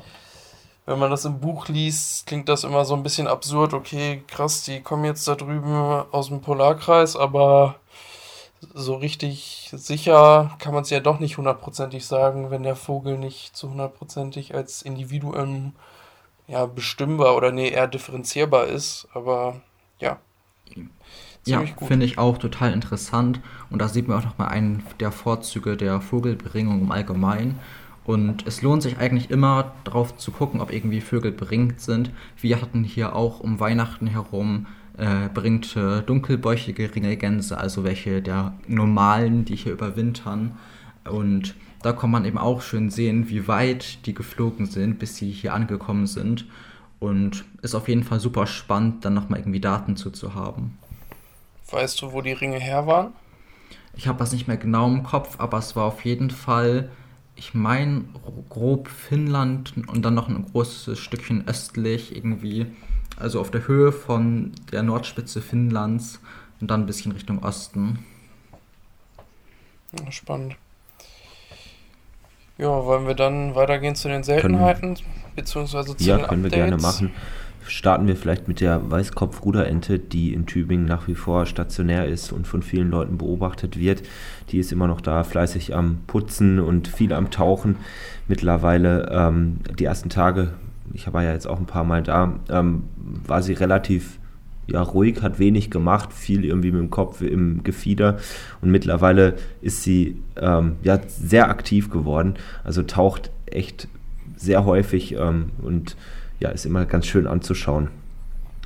wenn 0.86 0.98
man 0.98 1.10
das 1.10 1.24
im 1.24 1.40
Buch 1.40 1.68
liest, 1.68 2.26
klingt 2.26 2.48
das 2.48 2.64
immer 2.64 2.84
so 2.84 2.94
ein 2.94 3.02
bisschen 3.02 3.26
absurd. 3.26 3.74
Okay, 3.74 4.22
krass, 4.28 4.62
die 4.62 4.80
kommen 4.80 5.04
jetzt 5.04 5.26
da 5.26 5.34
drüben 5.34 5.74
aus 6.12 6.28
dem 6.28 6.40
Polarkreis, 6.40 7.16
aber 7.16 7.76
so 8.72 8.94
richtig 8.94 9.70
sicher 9.74 10.56
kann 10.58 10.72
man 10.72 10.82
es 10.82 10.90
ja 10.90 11.00
doch 11.00 11.18
nicht 11.18 11.38
hundertprozentig 11.38 12.06
sagen, 12.06 12.50
wenn 12.50 12.62
der 12.62 12.76
Vogel 12.76 13.18
nicht 13.18 13.56
zu 13.56 13.70
hundertprozentig 13.70 14.54
als 14.54 14.82
Individuum 14.82 15.74
ja, 16.46 16.66
bestimmbar 16.66 17.36
oder 17.36 17.50
nee, 17.50 17.68
eher 17.68 17.88
differenzierbar 17.88 18.66
ist. 18.66 19.08
Aber 19.12 19.60
ja. 19.98 20.18
Ja, 21.44 21.62
finde 21.86 22.06
ich 22.06 22.18
auch 22.18 22.38
total 22.38 22.72
interessant. 22.72 23.40
Und 23.70 23.80
da 23.80 23.88
sieht 23.88 24.08
man 24.08 24.18
auch 24.18 24.24
nochmal 24.24 24.48
einen 24.48 24.84
der 24.98 25.12
Vorzüge 25.12 25.76
der 25.76 26.00
Vogelberingung 26.00 26.80
im 26.80 26.92
Allgemeinen. 26.92 27.60
Und 28.06 28.46
es 28.46 28.62
lohnt 28.62 28.84
sich 28.84 28.98
eigentlich 28.98 29.30
immer 29.30 29.72
darauf 29.82 30.16
zu 30.16 30.30
gucken, 30.30 30.60
ob 30.60 30.72
irgendwie 30.72 31.00
Vögel 31.00 31.32
beringt 31.32 31.80
sind. 31.80 32.12
Wir 32.40 32.62
hatten 32.62 32.84
hier 32.84 33.16
auch 33.16 33.40
um 33.40 33.58
Weihnachten 33.58 34.06
herum 34.06 34.66
äh, 34.96 35.28
beringte 35.34 36.02
dunkelbäuchige 36.06 36.94
Ringelgänse, 36.94 37.58
also 37.58 37.82
welche 37.82 38.22
der 38.22 38.54
normalen, 38.68 39.44
die 39.44 39.56
hier 39.56 39.72
überwintern. 39.72 40.56
Und 41.04 41.56
da 41.82 41.92
kann 41.92 42.12
man 42.12 42.24
eben 42.24 42.38
auch 42.38 42.62
schön 42.62 42.90
sehen, 42.90 43.28
wie 43.28 43.48
weit 43.48 44.06
die 44.06 44.14
geflogen 44.14 44.66
sind, 44.66 45.00
bis 45.00 45.16
sie 45.16 45.30
hier 45.32 45.52
angekommen 45.52 46.06
sind. 46.06 46.46
Und 47.00 47.44
ist 47.60 47.74
auf 47.74 47.88
jeden 47.88 48.04
Fall 48.04 48.20
super 48.20 48.46
spannend, 48.46 49.04
dann 49.04 49.14
nochmal 49.14 49.40
irgendwie 49.40 49.60
Daten 49.60 49.96
zu, 49.96 50.12
zu 50.12 50.34
haben. 50.34 50.78
Weißt 51.72 52.00
du, 52.00 52.12
wo 52.12 52.22
die 52.22 52.32
Ringe 52.32 52.58
her 52.58 52.86
waren? 52.86 53.12
Ich 53.96 54.06
habe 54.06 54.18
das 54.20 54.32
nicht 54.32 54.46
mehr 54.46 54.56
genau 54.56 54.86
im 54.86 55.02
Kopf, 55.02 55.40
aber 55.40 55.58
es 55.58 55.74
war 55.74 55.84
auf 55.86 56.04
jeden 56.04 56.30
Fall 56.30 56.88
ich 57.36 57.54
meine, 57.54 58.04
grob 58.48 58.88
Finnland 58.88 59.74
und 59.86 60.02
dann 60.02 60.14
noch 60.14 60.28
ein 60.28 60.44
großes 60.50 60.98
Stückchen 60.98 61.46
östlich 61.46 62.16
irgendwie. 62.16 62.66
Also 63.18 63.40
auf 63.40 63.50
der 63.50 63.66
Höhe 63.68 63.92
von 63.92 64.52
der 64.72 64.82
Nordspitze 64.82 65.40
Finnlands 65.40 66.20
und 66.60 66.70
dann 66.70 66.82
ein 66.82 66.86
bisschen 66.86 67.12
Richtung 67.12 67.42
Osten. 67.42 68.04
Ja, 69.98 70.10
spannend. 70.10 70.56
Ja, 72.58 72.84
wollen 72.84 73.06
wir 73.06 73.14
dann 73.14 73.54
weitergehen 73.54 73.94
zu 73.94 74.08
den 74.08 74.22
Seltenheiten, 74.22 74.94
können, 74.94 75.08
beziehungsweise 75.34 75.94
zu 75.96 76.04
ja, 76.04 76.16
den 76.16 76.26
können 76.26 76.44
Updates? 76.44 76.58
wir 76.58 76.64
gerne 76.64 76.82
machen 76.82 77.12
starten 77.68 78.06
wir 78.06 78.16
vielleicht 78.16 78.48
mit 78.48 78.60
der 78.60 78.90
Weißkopfruderente, 78.90 79.98
die 79.98 80.32
in 80.32 80.46
Tübingen 80.46 80.86
nach 80.86 81.08
wie 81.08 81.14
vor 81.14 81.46
stationär 81.46 82.06
ist 82.06 82.32
und 82.32 82.46
von 82.46 82.62
vielen 82.62 82.90
Leuten 82.90 83.18
beobachtet 83.18 83.78
wird. 83.78 84.02
Die 84.50 84.58
ist 84.58 84.72
immer 84.72 84.86
noch 84.86 85.00
da, 85.00 85.24
fleißig 85.24 85.74
am 85.74 85.98
Putzen 86.06 86.60
und 86.60 86.88
viel 86.88 87.12
am 87.12 87.30
Tauchen. 87.30 87.76
Mittlerweile 88.28 89.08
ähm, 89.10 89.58
die 89.78 89.84
ersten 89.84 90.08
Tage, 90.08 90.52
ich 90.92 91.12
war 91.12 91.22
ja 91.22 91.32
jetzt 91.32 91.46
auch 91.46 91.58
ein 91.58 91.66
paar 91.66 91.84
Mal 91.84 92.02
da, 92.02 92.38
ähm, 92.48 92.84
war 93.26 93.42
sie 93.42 93.52
relativ 93.52 94.18
ja, 94.68 94.82
ruhig, 94.82 95.22
hat 95.22 95.38
wenig 95.38 95.70
gemacht, 95.70 96.12
viel 96.12 96.44
irgendwie 96.44 96.72
mit 96.72 96.80
dem 96.80 96.90
Kopf 96.90 97.20
im 97.22 97.62
Gefieder 97.62 98.18
und 98.60 98.70
mittlerweile 98.70 99.36
ist 99.60 99.82
sie 99.82 100.20
ähm, 100.36 100.76
ja, 100.82 100.98
sehr 101.06 101.48
aktiv 101.50 101.90
geworden, 101.90 102.34
also 102.64 102.82
taucht 102.82 103.30
echt 103.46 103.88
sehr 104.36 104.64
häufig 104.64 105.12
ähm, 105.12 105.50
und 105.62 105.96
ja, 106.40 106.50
ist 106.50 106.66
immer 106.66 106.84
ganz 106.84 107.06
schön 107.06 107.26
anzuschauen. 107.26 107.88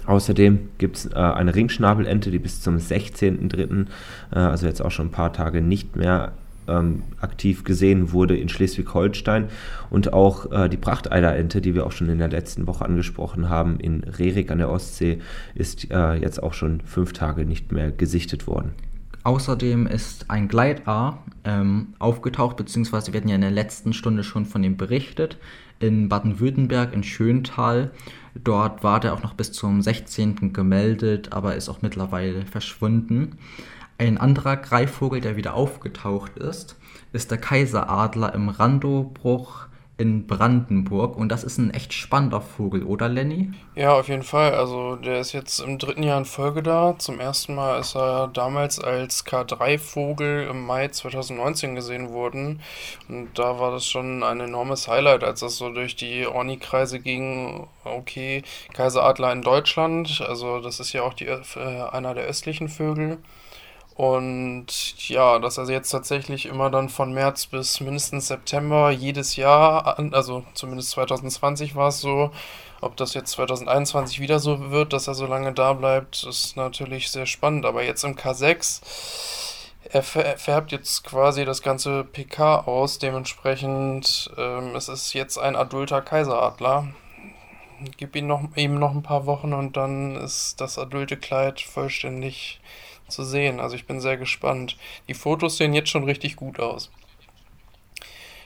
Außerdem 0.06 0.70
gibt 0.78 0.96
es 0.96 1.06
äh, 1.06 1.14
eine 1.14 1.54
Ringschnabelente, 1.54 2.30
die 2.30 2.38
bis 2.38 2.60
zum 2.60 2.76
16.03., 2.76 3.86
äh, 4.32 4.38
also 4.38 4.66
jetzt 4.66 4.82
auch 4.82 4.90
schon 4.90 5.08
ein 5.08 5.12
paar 5.12 5.32
Tage 5.32 5.60
nicht 5.60 5.94
mehr 5.94 6.32
ähm, 6.68 7.02
aktiv 7.20 7.64
gesehen 7.64 8.12
wurde 8.12 8.36
in 8.36 8.48
Schleswig-Holstein. 8.48 9.48
Und 9.90 10.12
auch 10.12 10.50
äh, 10.50 10.68
die 10.68 10.76
Prachteiderente, 10.76 11.60
die 11.60 11.74
wir 11.74 11.86
auch 11.86 11.92
schon 11.92 12.08
in 12.08 12.18
der 12.18 12.28
letzten 12.28 12.66
Woche 12.66 12.84
angesprochen 12.84 13.48
haben, 13.48 13.78
in 13.78 14.04
Rerik 14.04 14.50
an 14.50 14.58
der 14.58 14.70
Ostsee, 14.70 15.20
ist 15.54 15.90
äh, 15.90 16.14
jetzt 16.14 16.42
auch 16.42 16.54
schon 16.54 16.80
fünf 16.80 17.12
Tage 17.12 17.44
nicht 17.44 17.72
mehr 17.72 17.90
gesichtet 17.90 18.46
worden. 18.46 18.72
Außerdem 19.22 19.86
ist 19.86 20.30
ein 20.30 20.48
Gleitaar 20.48 21.24
ähm, 21.44 21.94
aufgetaucht, 21.98 22.56
beziehungsweise 22.56 23.12
wir 23.12 23.20
hatten 23.20 23.28
ja 23.28 23.34
in 23.34 23.42
der 23.42 23.50
letzten 23.50 23.92
Stunde 23.92 24.24
schon 24.24 24.46
von 24.46 24.64
ihm 24.64 24.76
berichtet 24.76 25.36
in 25.78 26.08
Baden-Württemberg 26.08 26.92
in 26.92 27.02
Schöntal. 27.02 27.90
Dort 28.34 28.84
war 28.84 29.00
der 29.00 29.14
auch 29.14 29.22
noch 29.22 29.34
bis 29.34 29.52
zum 29.52 29.82
16. 29.82 30.52
gemeldet, 30.52 31.32
aber 31.32 31.56
ist 31.56 31.68
auch 31.68 31.82
mittlerweile 31.82 32.46
verschwunden. 32.46 33.38
Ein 33.98 34.18
anderer 34.18 34.56
Greifvogel, 34.56 35.20
der 35.20 35.36
wieder 35.36 35.54
aufgetaucht 35.54 36.38
ist, 36.38 36.76
ist 37.12 37.30
der 37.30 37.38
Kaiseradler 37.38 38.34
im 38.34 38.48
Randobruch 38.48 39.66
in 40.00 40.26
Brandenburg 40.26 41.14
und 41.16 41.28
das 41.28 41.45
ist 41.45 41.59
ein 41.59 41.75
echt 41.75 41.92
spannender 41.92 42.40
Vogel, 42.40 42.85
oder 42.85 43.07
Lenny? 43.09 43.52
Ja, 43.75 43.92
auf 43.92 44.09
jeden 44.09 44.23
Fall. 44.23 44.54
Also 44.54 44.97
der 44.97 45.21
ist 45.21 45.33
jetzt 45.33 45.61
im 45.61 45.78
dritten 45.78 46.02
Jahr 46.02 46.16
in 46.16 46.25
Folge 46.25 46.62
da. 46.62 46.99
Zum 46.99 47.21
ersten 47.21 47.54
Mal 47.54 47.78
ist 47.78 47.95
er 47.95 48.28
damals 48.28 48.80
als 48.80 49.26
K3-Vogel 49.26 50.49
im 50.50 50.64
Mai 50.64 50.88
2019 50.88 51.75
gesehen 51.75 52.11
worden. 52.11 52.61
Und 53.09 53.38
da 53.38 53.61
war 53.61 53.73
das 53.73 53.87
schon 53.87 54.23
ein 54.23 54.40
enormes 54.40 54.88
Highlight, 54.88 55.23
als 55.23 55.40
das 55.40 55.59
so 55.59 55.71
durch 55.71 55.97
die 55.97 56.26
Orni-Kreise 56.26 56.99
ging. 56.99 57.66
Okay, 57.85 58.42
Kaiseradler 58.73 59.33
in 59.33 59.42
Deutschland, 59.42 60.25
also 60.26 60.61
das 60.61 60.80
ist 60.80 60.95
ja 60.95 61.02
auch 61.02 61.14
die, 61.14 61.26
äh, 61.26 61.42
einer 61.92 62.14
der 62.14 62.25
östlichen 62.25 62.71
Vögel. 62.71 63.19
Und 63.94 65.09
ja, 65.09 65.38
dass 65.38 65.59
er 65.59 65.68
jetzt 65.68 65.90
tatsächlich 65.90 66.47
immer 66.47 66.70
dann 66.70 66.88
von 66.88 67.12
März 67.12 67.47
bis 67.47 67.80
mindestens 67.80 68.28
September 68.28 68.90
jedes 68.90 69.37
Jahr, 69.37 69.99
also 70.12 70.44
zumindest 70.54 70.90
2020 70.90 71.76
war 71.76 71.88
es 71.88 72.00
so, 72.00 72.30
ob 72.80 72.97
das 72.97 73.12
jetzt 73.14 73.32
2021 73.32 74.20
wieder 74.20 74.38
so 74.38 74.70
wird, 74.70 74.92
dass 74.92 75.06
er 75.06 75.14
so 75.14 75.26
lange 75.26 75.52
da 75.52 75.75
bleibt, 75.75 76.25
ist 76.25 76.56
natürlich 76.56 77.11
sehr 77.11 77.26
spannend. 77.26 77.66
Aber 77.66 77.82
jetzt 77.82 78.04
im 78.04 78.16
K6, 78.16 78.80
er 79.85 80.02
färbt 80.02 80.73
jetzt 80.73 81.04
quasi 81.04 81.44
das 81.44 81.62
ganze 81.62 82.04
PK 82.04 82.61
aus. 82.61 82.99
Dementsprechend, 82.99 84.30
ähm, 84.38 84.75
es 84.76 84.88
ist 84.88 85.12
jetzt 85.12 85.38
ein 85.38 85.56
adulter 85.56 86.00
Kaiseradler. 86.00 86.88
Gib 87.97 88.16
ihm 88.16 88.26
noch, 88.26 88.42
ihm 88.56 88.78
noch 88.78 88.92
ein 88.92 89.02
paar 89.02 89.26
Wochen 89.26 89.52
und 89.52 89.76
dann 89.76 90.16
ist 90.16 90.61
das 90.61 90.78
adulte 90.78 91.16
Kleid 91.16 91.61
vollständig 91.61 92.61
zu 93.10 93.24
sehen. 93.24 93.60
Also 93.60 93.76
ich 93.76 93.86
bin 93.86 94.00
sehr 94.00 94.16
gespannt. 94.16 94.76
Die 95.08 95.14
Fotos 95.14 95.56
sehen 95.56 95.74
jetzt 95.74 95.90
schon 95.90 96.04
richtig 96.04 96.36
gut 96.36 96.60
aus. 96.60 96.90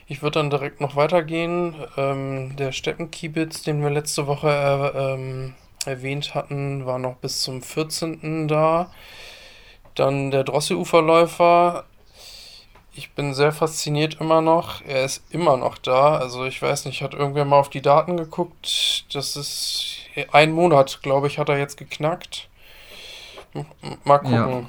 Ich 0.07 0.21
würde 0.21 0.39
dann 0.39 0.51
direkt 0.51 0.81
noch 0.81 0.95
weitergehen. 0.95 1.75
Ähm, 1.97 2.55
der 2.57 2.71
Steppenkiebitz, 2.71 3.63
den 3.63 3.81
wir 3.81 3.89
letzte 3.89 4.27
Woche 4.27 4.49
äh, 4.49 5.13
ähm, 5.13 5.55
erwähnt 5.85 6.35
hatten, 6.35 6.85
war 6.85 6.99
noch 6.99 7.15
bis 7.15 7.41
zum 7.41 7.61
14. 7.61 8.47
da. 8.47 8.91
Dann 9.95 10.29
der 10.29 10.43
Drosseluferläufer. 10.43 11.85
Ich 12.93 13.11
bin 13.11 13.33
sehr 13.33 13.51
fasziniert 13.51 14.21
immer 14.21 14.41
noch. 14.41 14.81
Er 14.85 15.05
ist 15.05 15.23
immer 15.31 15.57
noch 15.57 15.77
da. 15.77 16.17
Also 16.17 16.45
ich 16.45 16.61
weiß 16.61 16.85
nicht, 16.85 17.01
hat 17.01 17.13
irgendwer 17.13 17.45
mal 17.45 17.59
auf 17.59 17.69
die 17.69 17.81
Daten 17.81 18.15
geguckt. 18.15 19.05
Das 19.13 19.35
ist 19.35 19.97
ein 20.31 20.51
Monat, 20.51 21.01
glaube 21.01 21.27
ich, 21.27 21.39
hat 21.39 21.49
er 21.49 21.57
jetzt 21.57 21.77
geknackt. 21.77 22.47
Mal 24.03 24.19
gucken. 24.19 24.33
Ja. 24.33 24.63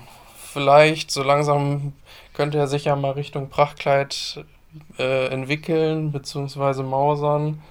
Vielleicht 0.53 1.11
so 1.11 1.23
langsam 1.23 1.93
könnte 2.33 2.59
er 2.59 2.67
sich 2.67 2.85
ja 2.85 2.97
mal 2.97 3.13
Richtung 3.13 3.49
Prachtkleid 3.49 4.45
äh, 4.99 5.29
entwickeln, 5.29 6.13
beziehungsweise 6.13 6.83
Mausern. 6.83 7.63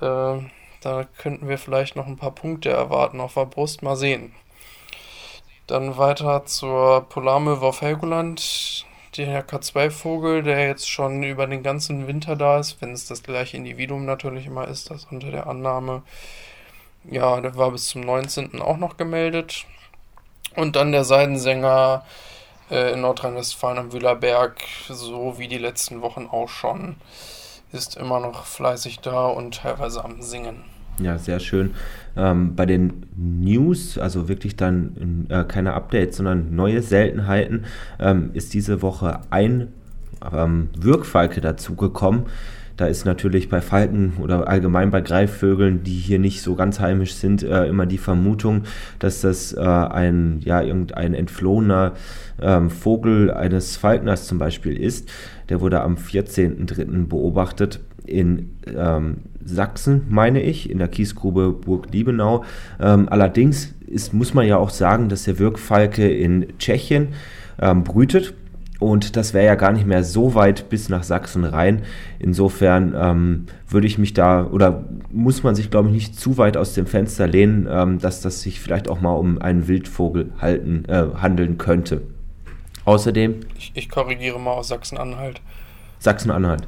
Äh, 0.00 0.38
da 0.80 1.04
könnten 1.18 1.48
wir 1.48 1.58
vielleicht 1.58 1.96
noch 1.96 2.06
ein 2.06 2.16
paar 2.16 2.34
Punkte 2.34 2.70
erwarten 2.70 3.20
auf 3.20 3.34
der 3.34 3.46
Brust. 3.46 3.82
Mal 3.82 3.96
sehen. 3.96 4.32
Dann 5.66 5.98
weiter 5.98 6.46
zur 6.46 7.02
Polarmöwe 7.08 7.64
auf 7.64 7.82
Helgoland. 7.82 8.86
der 9.16 9.46
K2-Vogel, 9.46 10.42
der 10.42 10.66
jetzt 10.66 10.88
schon 10.88 11.22
über 11.22 11.46
den 11.46 11.62
ganzen 11.62 12.06
Winter 12.06 12.36
da 12.36 12.58
ist, 12.58 12.80
wenn 12.80 12.92
es 12.92 13.06
das 13.06 13.22
gleiche 13.22 13.56
Individuum 13.56 14.04
natürlich 14.04 14.46
immer 14.46 14.68
ist, 14.68 14.90
das 14.90 15.06
unter 15.10 15.30
der 15.30 15.46
Annahme. 15.46 16.02
Ja, 17.04 17.40
der 17.40 17.56
war 17.56 17.70
bis 17.70 17.88
zum 17.88 18.02
19. 18.02 18.60
auch 18.62 18.76
noch 18.76 18.96
gemeldet. 18.96 19.66
Und 20.56 20.76
dann 20.76 20.92
der 20.92 21.04
Seidensänger 21.04 22.04
äh, 22.70 22.92
in 22.92 23.00
Nordrhein-Westfalen 23.02 23.78
am 23.78 23.92
Wühlerberg, 23.92 24.56
so 24.88 25.34
wie 25.38 25.48
die 25.48 25.58
letzten 25.58 26.02
Wochen 26.02 26.26
auch 26.30 26.48
schon, 26.48 26.96
ist 27.72 27.96
immer 27.96 28.20
noch 28.20 28.44
fleißig 28.44 29.00
da 29.00 29.26
und 29.26 29.54
teilweise 29.56 30.04
am 30.04 30.22
Singen. 30.22 30.64
Ja, 31.00 31.18
sehr 31.18 31.40
schön. 31.40 31.74
Ähm, 32.16 32.54
bei 32.56 32.66
den 32.66 33.06
News, 33.16 33.96
also 33.96 34.28
wirklich 34.28 34.56
dann 34.56 35.26
äh, 35.30 35.44
keine 35.44 35.74
Updates, 35.74 36.16
sondern 36.16 36.54
neue 36.54 36.82
Seltenheiten, 36.82 37.64
ähm, 37.98 38.30
ist 38.34 38.52
diese 38.52 38.82
Woche 38.82 39.20
ein 39.30 39.68
ähm, 40.32 40.68
Wirkfalke 40.76 41.40
dazugekommen. 41.40 42.26
Da 42.80 42.86
ist 42.86 43.04
natürlich 43.04 43.50
bei 43.50 43.60
Falken 43.60 44.14
oder 44.22 44.48
allgemein 44.48 44.90
bei 44.90 45.02
Greifvögeln, 45.02 45.82
die 45.82 45.98
hier 45.98 46.18
nicht 46.18 46.40
so 46.40 46.54
ganz 46.54 46.80
heimisch 46.80 47.12
sind, 47.12 47.42
äh, 47.42 47.66
immer 47.66 47.84
die 47.84 47.98
Vermutung, 47.98 48.62
dass 48.98 49.20
das 49.20 49.52
äh, 49.52 49.60
ein, 49.60 50.40
ja, 50.42 50.62
irgendein 50.62 51.12
entflohener 51.12 51.92
ähm, 52.40 52.70
Vogel 52.70 53.32
eines 53.32 53.76
Falkners 53.76 54.26
zum 54.26 54.38
Beispiel 54.38 54.80
ist. 54.80 55.10
Der 55.50 55.60
wurde 55.60 55.82
am 55.82 55.96
14.03. 55.96 57.06
beobachtet 57.06 57.80
in 58.06 58.48
ähm, 58.74 59.18
Sachsen, 59.44 60.06
meine 60.08 60.40
ich, 60.40 60.70
in 60.70 60.78
der 60.78 60.88
Kiesgrube 60.88 61.52
Burg 61.52 61.92
Liebenau. 61.92 62.44
Ähm, 62.80 63.10
allerdings 63.10 63.74
ist, 63.88 64.14
muss 64.14 64.32
man 64.32 64.46
ja 64.46 64.56
auch 64.56 64.70
sagen, 64.70 65.10
dass 65.10 65.24
der 65.24 65.38
Wirkfalke 65.38 66.10
in 66.10 66.46
Tschechien 66.58 67.08
ähm, 67.60 67.84
brütet 67.84 68.32
und 68.80 69.14
das 69.16 69.34
wäre 69.34 69.44
ja 69.44 69.54
gar 69.54 69.72
nicht 69.72 69.86
mehr 69.86 70.02
so 70.02 70.34
weit 70.34 70.70
bis 70.70 70.88
nach 70.88 71.02
Sachsen 71.02 71.44
rein. 71.44 71.82
Insofern 72.18 72.94
ähm, 72.96 73.46
würde 73.68 73.86
ich 73.86 73.98
mich 73.98 74.14
da, 74.14 74.46
oder 74.46 74.84
muss 75.12 75.42
man 75.42 75.54
sich, 75.54 75.70
glaube 75.70 75.88
ich, 75.88 75.94
nicht 75.94 76.18
zu 76.18 76.38
weit 76.38 76.56
aus 76.56 76.72
dem 76.72 76.86
Fenster 76.86 77.26
lehnen, 77.26 77.68
ähm, 77.70 77.98
dass 77.98 78.22
das 78.22 78.40
sich 78.40 78.58
vielleicht 78.58 78.88
auch 78.88 79.02
mal 79.02 79.12
um 79.12 79.40
einen 79.40 79.68
Wildvogel 79.68 80.32
halten, 80.40 80.86
äh, 80.88 81.04
handeln 81.20 81.58
könnte. 81.58 82.00
Außerdem. 82.86 83.40
Ich, 83.58 83.72
ich 83.74 83.90
korrigiere 83.90 84.40
mal 84.40 84.52
aus 84.52 84.68
Sachsen-Anhalt. 84.68 85.42
Sachsen-Anhalt. 85.98 86.66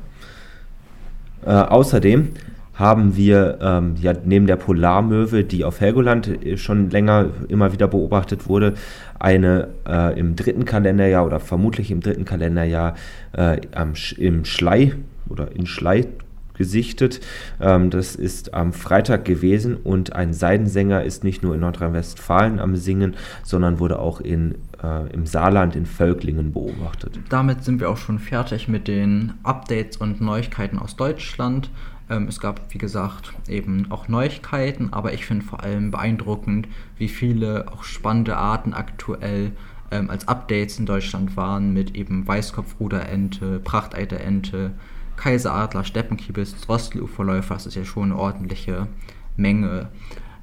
Äh, 1.47 1.51
außerdem 1.51 2.35
haben 2.75 3.17
wir 3.17 3.59
ähm, 3.61 3.95
ja 4.01 4.15
neben 4.25 4.47
der 4.47 4.57
Polarmöwe, 4.57 5.45
die 5.45 5.65
auf 5.65 5.81
Helgoland 5.81 6.45
äh, 6.45 6.57
schon 6.57 6.91
länger 6.91 7.31
immer 7.49 7.73
wieder 7.73 7.89
beobachtet 7.89 8.49
wurde, 8.49 8.75
eine 9.19 9.69
äh, 9.87 10.19
im 10.19 10.37
dritten 10.37 10.65
Kalenderjahr 10.65 11.27
oder 11.27 11.41
vermutlich 11.41 11.91
im 11.91 12.01
dritten 12.01 12.25
Kalenderjahr 12.25 12.95
äh, 13.33 13.61
am, 13.75 13.93
im 14.17 14.45
Schlei 14.45 14.95
oder 15.29 15.53
in 15.55 15.67
Schlei 15.67 16.07
gesichtet. 16.55 17.21
Ähm, 17.61 17.91
das 17.91 18.15
ist 18.15 18.55
am 18.55 18.73
Freitag 18.73 19.25
gewesen 19.25 19.77
und 19.77 20.15
ein 20.15 20.33
Seidensänger 20.33 21.03
ist 21.03 21.25
nicht 21.25 21.43
nur 21.43 21.55
in 21.55 21.61
Nordrhein-Westfalen 21.61 22.59
am 22.59 22.77
Singen, 22.77 23.15
sondern 23.43 23.79
wurde 23.79 23.99
auch 23.99 24.21
in, 24.21 24.55
äh, 24.83 25.13
im 25.13 25.27
Saarland 25.27 25.77
in 25.77 25.87
Völklingen 25.87 26.53
beobachtet. 26.53 27.19
Damit 27.29 27.65
sind 27.65 27.81
wir 27.81 27.91
auch 27.91 27.97
schon 27.97 28.19
fertig 28.19 28.69
mit 28.69 28.89
den 28.89 29.35
Updates 29.43 29.97
und 29.97 30.21
Neuigkeiten 30.21 30.79
aus 30.79 30.97
Deutschland. 30.97 31.71
Ähm, 32.13 32.29
es 32.29 32.41
gab, 32.41 32.73
wie 32.75 32.79
gesagt, 32.79 33.33
eben 33.49 33.91
auch 33.91 34.07
Neuigkeiten, 34.07 34.93
aber 34.93 35.15
ich 35.15 35.25
finde 35.25 35.47
vor 35.47 35.63
allem 35.63 35.91
beeindruckend, 35.91 36.69
wie 36.99 37.09
viele 37.09 37.73
auch 37.73 37.85
spannende 37.85 38.37
Arten 38.37 38.75
aktuell 38.75 39.53
ähm, 39.91 40.11
als 40.11 40.29
Updates 40.29 40.79
in 40.79 40.85
Deutschland 40.85 41.37
waren 41.39 41.73
mit 41.73 41.97
eben 41.97 42.27
Weißkopfruderente, 42.29 43.61
Prachteiterente, 43.61 44.73
Kaiseradler, 45.17 45.85
Steppenkibis, 45.85 46.61
Drosseluferläufer. 46.61 47.55
Das 47.55 47.67
ist 47.67 47.77
ja 47.77 47.85
schon 47.85 48.13
eine 48.13 48.17
ordentliche 48.17 48.89
Menge. 49.37 49.89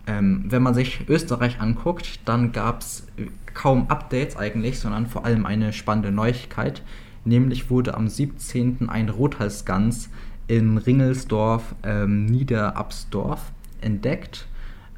Ähm, 0.07 0.45
wenn 0.47 0.63
man 0.63 0.73
sich 0.73 1.07
Österreich 1.07 1.61
anguckt, 1.61 2.21
dann 2.25 2.51
gab 2.51 2.81
es 2.81 3.05
kaum 3.53 3.89
Updates 3.89 4.35
eigentlich, 4.38 4.79
sondern 4.79 5.05
vor 5.05 5.23
allem 5.23 5.45
eine 5.45 5.71
spannende 5.71 6.11
Neuigkeit. 6.11 6.81
Nämlich 7.25 7.69
wurde 7.69 7.95
am 7.95 8.07
17. 8.07 8.89
ein 8.89 9.09
Rothalsgans 9.09 10.09
in 10.49 10.79
Ringelsdorf, 10.79 11.75
ähm, 11.83 12.25
Niederabsdorf 12.25 13.51
entdeckt. 13.81 14.47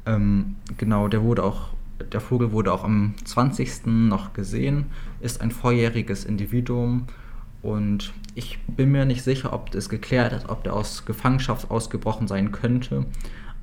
Ähm, 0.06 0.56
genau, 0.78 1.08
der 1.08 1.22
wurde 1.22 1.44
auch, 1.44 1.74
der 2.10 2.20
Vogel 2.20 2.52
wurde 2.52 2.72
auch 2.72 2.84
am 2.84 3.14
20. 3.24 3.86
noch 4.08 4.32
gesehen, 4.32 4.86
ist 5.20 5.42
ein 5.42 5.50
vorjähriges 5.50 6.24
Individuum 6.24 7.06
und 7.60 8.14
ich 8.34 8.58
bin 8.66 8.90
mir 8.90 9.04
nicht 9.04 9.22
sicher, 9.22 9.52
ob 9.52 9.74
es 9.74 9.90
geklärt 9.90 10.32
ist, 10.32 10.48
ob 10.48 10.64
der 10.64 10.72
aus 10.72 11.04
Gefangenschaft 11.04 11.70
ausgebrochen 11.70 12.26
sein 12.26 12.50
könnte. 12.50 13.04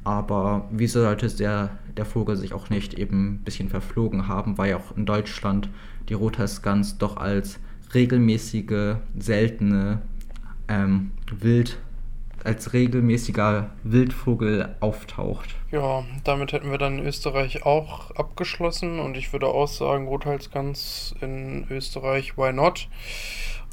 Aber 0.04 0.70
wieso 0.72 1.02
sollte 1.02 1.28
der, 1.28 1.72
der 1.98 2.06
Vogel 2.06 2.38
sich 2.38 2.54
auch 2.54 2.70
nicht 2.70 2.94
eben 2.94 3.34
ein 3.34 3.38
bisschen 3.40 3.68
verflogen 3.68 4.28
haben, 4.28 4.60
weil 4.60 4.70
ja 4.70 4.78
auch 4.78 4.96
in 4.96 5.08
Deutschland 5.08 5.70
die 6.08 6.14
Rothalsgans 6.14 7.00
doch 7.00 7.18
als 7.18 7.60
regelmäßige, 7.96 8.98
seltene 9.18 10.02
ähm, 10.70 11.12
Wild 11.32 11.80
als 12.44 12.74
regelmäßiger 12.74 13.70
Wildvogel 13.84 14.76
auftaucht. 14.80 15.56
Ja, 15.72 16.06
damit 16.24 16.54
hätten 16.54 16.72
wir 16.72 16.78
dann 16.78 17.00
Österreich 17.00 17.66
auch 17.66 18.12
abgeschlossen 18.12 19.00
und 19.00 19.18
ich 19.18 19.34
würde 19.34 19.48
auch 19.48 19.68
sagen, 19.68 20.08
Rothalsgans 20.08 21.16
in 21.22 21.68
Österreich, 21.70 22.38
why 22.38 22.54
not? 22.54 22.88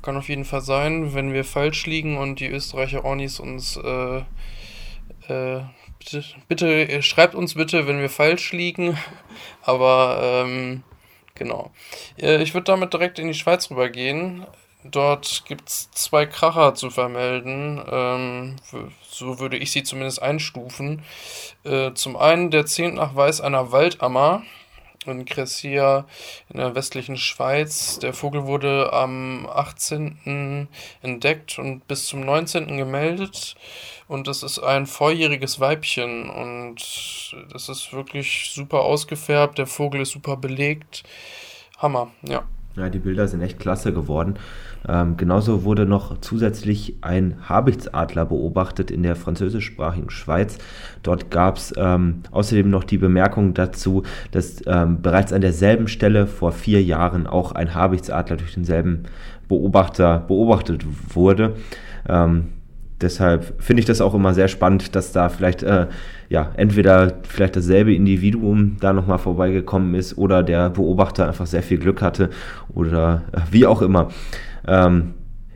Kann 0.02 0.16
auf 0.16 0.28
jeden 0.28 0.44
Fall 0.44 0.60
sein, 0.62 1.14
wenn 1.14 1.32
wir 1.32 1.44
falsch 1.44 1.86
liegen 1.86 2.18
und 2.18 2.40
die 2.40 2.48
Österreicher 2.48 3.04
Ornis 3.04 3.40
uns 3.40 3.76
äh, 3.76 4.18
äh, 5.28 5.60
bitte, 5.98 6.24
bitte, 6.48 7.02
schreibt 7.02 7.34
uns 7.34 7.54
bitte, 7.54 7.86
wenn 7.86 8.00
wir 8.00 8.10
falsch 8.10 8.52
liegen. 8.52 8.96
Aber 9.62 10.44
ähm, 10.46 10.82
genau. 11.34 11.70
Äh, 12.20 12.42
ich 12.42 12.54
würde 12.54 12.64
damit 12.64 12.92
direkt 12.92 13.18
in 13.18 13.28
die 13.28 13.34
Schweiz 13.34 13.70
rübergehen. 13.70 14.46
Dort 14.90 15.44
gibt 15.46 15.68
es 15.68 15.90
zwei 15.90 16.26
Kracher 16.26 16.74
zu 16.74 16.90
vermelden. 16.90 17.82
Ähm, 17.90 18.56
so 19.08 19.38
würde 19.40 19.56
ich 19.56 19.72
sie 19.72 19.82
zumindest 19.82 20.22
einstufen. 20.22 21.02
Äh, 21.64 21.92
zum 21.94 22.16
einen 22.16 22.50
der 22.50 22.66
Zehntnachweis 22.66 23.40
einer 23.40 23.72
Waldammer 23.72 24.42
in 25.06 25.24
Crescia 25.24 26.06
in 26.48 26.58
der 26.58 26.74
westlichen 26.74 27.16
Schweiz. 27.16 27.98
Der 27.98 28.12
Vogel 28.12 28.46
wurde 28.46 28.92
am 28.92 29.46
18. 29.46 30.68
entdeckt 31.02 31.58
und 31.58 31.86
bis 31.86 32.06
zum 32.06 32.20
19. 32.20 32.76
gemeldet. 32.76 33.54
Und 34.08 34.28
das 34.28 34.42
ist 34.42 34.58
ein 34.58 34.86
vorjähriges 34.86 35.58
Weibchen 35.58 36.30
und 36.30 36.76
das 37.52 37.68
ist 37.68 37.92
wirklich 37.92 38.50
super 38.52 38.80
ausgefärbt. 38.80 39.58
Der 39.58 39.66
Vogel 39.66 40.02
ist 40.02 40.12
super 40.12 40.36
belegt. 40.36 41.02
Hammer, 41.78 42.12
ja. 42.22 42.46
Ja, 42.76 42.90
die 42.90 42.98
Bilder 42.98 43.26
sind 43.26 43.40
echt 43.40 43.58
klasse 43.58 43.94
geworden. 43.94 44.34
Ähm, 44.86 45.16
genauso 45.16 45.64
wurde 45.64 45.86
noch 45.86 46.18
zusätzlich 46.20 46.96
ein 47.00 47.36
Habichtsadler 47.48 48.26
beobachtet 48.26 48.90
in 48.90 49.02
der 49.02 49.16
französischsprachigen 49.16 50.10
Schweiz. 50.10 50.58
Dort 51.02 51.30
gab 51.30 51.56
es 51.56 51.72
ähm, 51.78 52.20
außerdem 52.30 52.68
noch 52.68 52.84
die 52.84 52.98
Bemerkung 52.98 53.54
dazu, 53.54 54.02
dass 54.30 54.60
ähm, 54.66 55.00
bereits 55.00 55.32
an 55.32 55.40
derselben 55.40 55.88
Stelle 55.88 56.26
vor 56.26 56.52
vier 56.52 56.82
Jahren 56.82 57.26
auch 57.26 57.52
ein 57.52 57.74
Habichtsadler 57.74 58.36
durch 58.36 58.52
denselben 58.52 59.04
Beobachter 59.48 60.20
beobachtet 60.20 60.84
wurde. 61.14 61.54
Ähm, 62.06 62.48
deshalb 63.00 63.62
finde 63.62 63.80
ich 63.80 63.86
das 63.86 64.00
auch 64.00 64.14
immer 64.14 64.34
sehr 64.34 64.48
spannend, 64.48 64.94
dass 64.94 65.12
da 65.12 65.28
vielleicht 65.28 65.62
äh, 65.62 65.86
ja 66.28 66.50
entweder 66.56 67.18
vielleicht 67.22 67.56
dasselbe 67.56 67.94
Individuum 67.94 68.76
da 68.80 68.92
nochmal 68.92 69.18
vorbeigekommen 69.18 69.94
ist 69.94 70.16
oder 70.18 70.42
der 70.42 70.70
Beobachter 70.70 71.26
einfach 71.26 71.46
sehr 71.46 71.62
viel 71.62 71.78
Glück 71.78 72.02
hatte 72.02 72.30
oder 72.74 73.22
äh, 73.32 73.40
wie 73.50 73.66
auch 73.66 73.82
immer. 73.82 74.08
Ähm, 74.66 75.14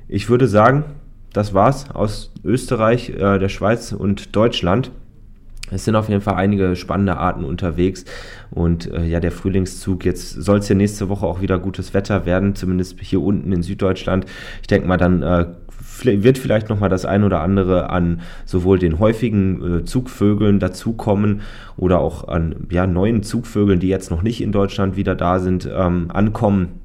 ich 0.08 0.28
würde 0.28 0.48
sagen, 0.48 0.84
das 1.32 1.54
war's 1.54 1.90
aus 1.90 2.32
Österreich, 2.44 3.10
äh, 3.10 3.38
der 3.38 3.48
Schweiz 3.48 3.92
und 3.92 4.34
Deutschland. 4.34 4.90
Es 5.72 5.84
sind 5.84 5.94
auf 5.94 6.08
jeden 6.08 6.20
Fall 6.20 6.34
einige 6.34 6.74
spannende 6.74 7.16
Arten 7.16 7.44
unterwegs. 7.44 8.04
Und 8.50 8.92
äh, 8.92 9.04
ja, 9.04 9.20
der 9.20 9.30
Frühlingszug, 9.30 10.04
jetzt 10.04 10.30
soll 10.30 10.58
es 10.58 10.68
ja 10.68 10.74
nächste 10.74 11.08
Woche 11.08 11.26
auch 11.26 11.40
wieder 11.40 11.60
gutes 11.60 11.94
Wetter 11.94 12.26
werden, 12.26 12.56
zumindest 12.56 13.00
hier 13.00 13.22
unten 13.22 13.52
in 13.52 13.62
Süddeutschland. 13.62 14.26
Ich 14.62 14.66
denke 14.66 14.88
mal, 14.88 14.96
dann 14.96 15.22
äh, 15.22 15.46
wird 16.04 16.38
vielleicht 16.38 16.68
noch 16.68 16.80
mal 16.80 16.88
das 16.88 17.04
ein 17.04 17.24
oder 17.24 17.40
andere 17.40 17.90
an 17.90 18.20
sowohl 18.44 18.78
den 18.78 18.98
häufigen 18.98 19.80
äh, 19.80 19.84
Zugvögeln 19.84 20.58
dazukommen 20.58 21.42
oder 21.76 22.00
auch 22.00 22.28
an 22.28 22.66
ja, 22.70 22.86
neuen 22.86 23.22
Zugvögeln, 23.22 23.80
die 23.80 23.88
jetzt 23.88 24.10
noch 24.10 24.22
nicht 24.22 24.40
in 24.40 24.52
Deutschland 24.52 24.96
wieder 24.96 25.14
da 25.14 25.38
sind, 25.38 25.68
ähm, 25.72 26.10
ankommen. 26.12 26.80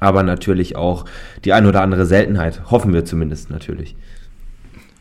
Aber 0.00 0.22
natürlich 0.22 0.76
auch 0.76 1.04
die 1.44 1.52
ein 1.52 1.66
oder 1.66 1.82
andere 1.82 2.06
Seltenheit, 2.06 2.70
hoffen 2.70 2.92
wir 2.92 3.04
zumindest 3.04 3.50
natürlich. 3.50 3.94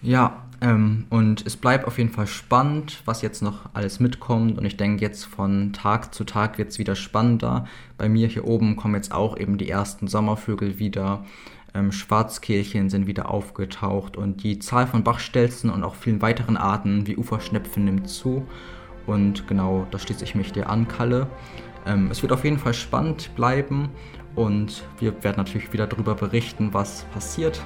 Ja, 0.01 0.43
Ähm, 0.63 1.05
und 1.09 1.43
es 1.47 1.57
bleibt 1.57 1.85
auf 1.85 1.97
jeden 1.97 2.11
Fall 2.11 2.27
spannend, 2.27 3.01
was 3.05 3.23
jetzt 3.23 3.41
noch 3.41 3.69
alles 3.73 3.99
mitkommt. 3.99 4.59
Und 4.59 4.65
ich 4.65 4.77
denke, 4.77 5.01
jetzt 5.01 5.25
von 5.25 5.73
Tag 5.73 6.13
zu 6.13 6.23
Tag 6.23 6.59
wird 6.59 6.69
es 6.69 6.77
wieder 6.77 6.95
spannender. 6.95 7.65
Bei 7.97 8.07
mir 8.07 8.27
hier 8.27 8.45
oben 8.45 8.75
kommen 8.75 8.93
jetzt 8.93 9.11
auch 9.11 9.37
eben 9.37 9.57
die 9.57 9.69
ersten 9.69 10.07
Sommervögel 10.07 10.77
wieder. 10.77 11.25
Ähm, 11.73 11.91
Schwarzkehlchen 11.91 12.89
sind 12.89 13.07
wieder 13.07 13.29
aufgetaucht 13.29 14.17
und 14.17 14.43
die 14.43 14.59
Zahl 14.59 14.87
von 14.87 15.03
Bachstelzen 15.03 15.69
und 15.69 15.83
auch 15.83 15.95
vielen 15.95 16.21
weiteren 16.21 16.57
Arten 16.57 17.07
wie 17.07 17.17
Uferschnepfen 17.17 17.85
nimmt 17.85 18.09
zu. 18.09 18.45
Und 19.07 19.47
genau, 19.47 19.87
da 19.91 19.97
schließe 19.97 20.23
ich 20.23 20.35
mich 20.35 20.51
dir 20.51 20.69
an, 20.69 20.87
Kalle. 20.87 21.27
Ähm, 21.85 22.09
es 22.11 22.21
wird 22.21 22.31
auf 22.33 22.43
jeden 22.43 22.57
Fall 22.57 22.73
spannend 22.73 23.33
bleiben 23.35 23.89
und 24.35 24.83
wir 24.99 25.23
werden 25.23 25.37
natürlich 25.37 25.73
wieder 25.73 25.87
darüber 25.87 26.15
berichten, 26.15 26.73
was 26.73 27.03
passiert. 27.13 27.61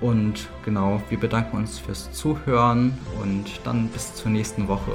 Und 0.00 0.48
genau, 0.64 1.02
wir 1.08 1.18
bedanken 1.18 1.56
uns 1.56 1.78
fürs 1.78 2.12
Zuhören 2.12 2.96
und 3.22 3.60
dann 3.64 3.88
bis 3.88 4.14
zur 4.14 4.30
nächsten 4.30 4.68
Woche. 4.68 4.92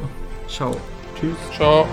Ciao. 0.47 0.77
Tschüss. 1.19 1.37
Ciao. 1.55 1.87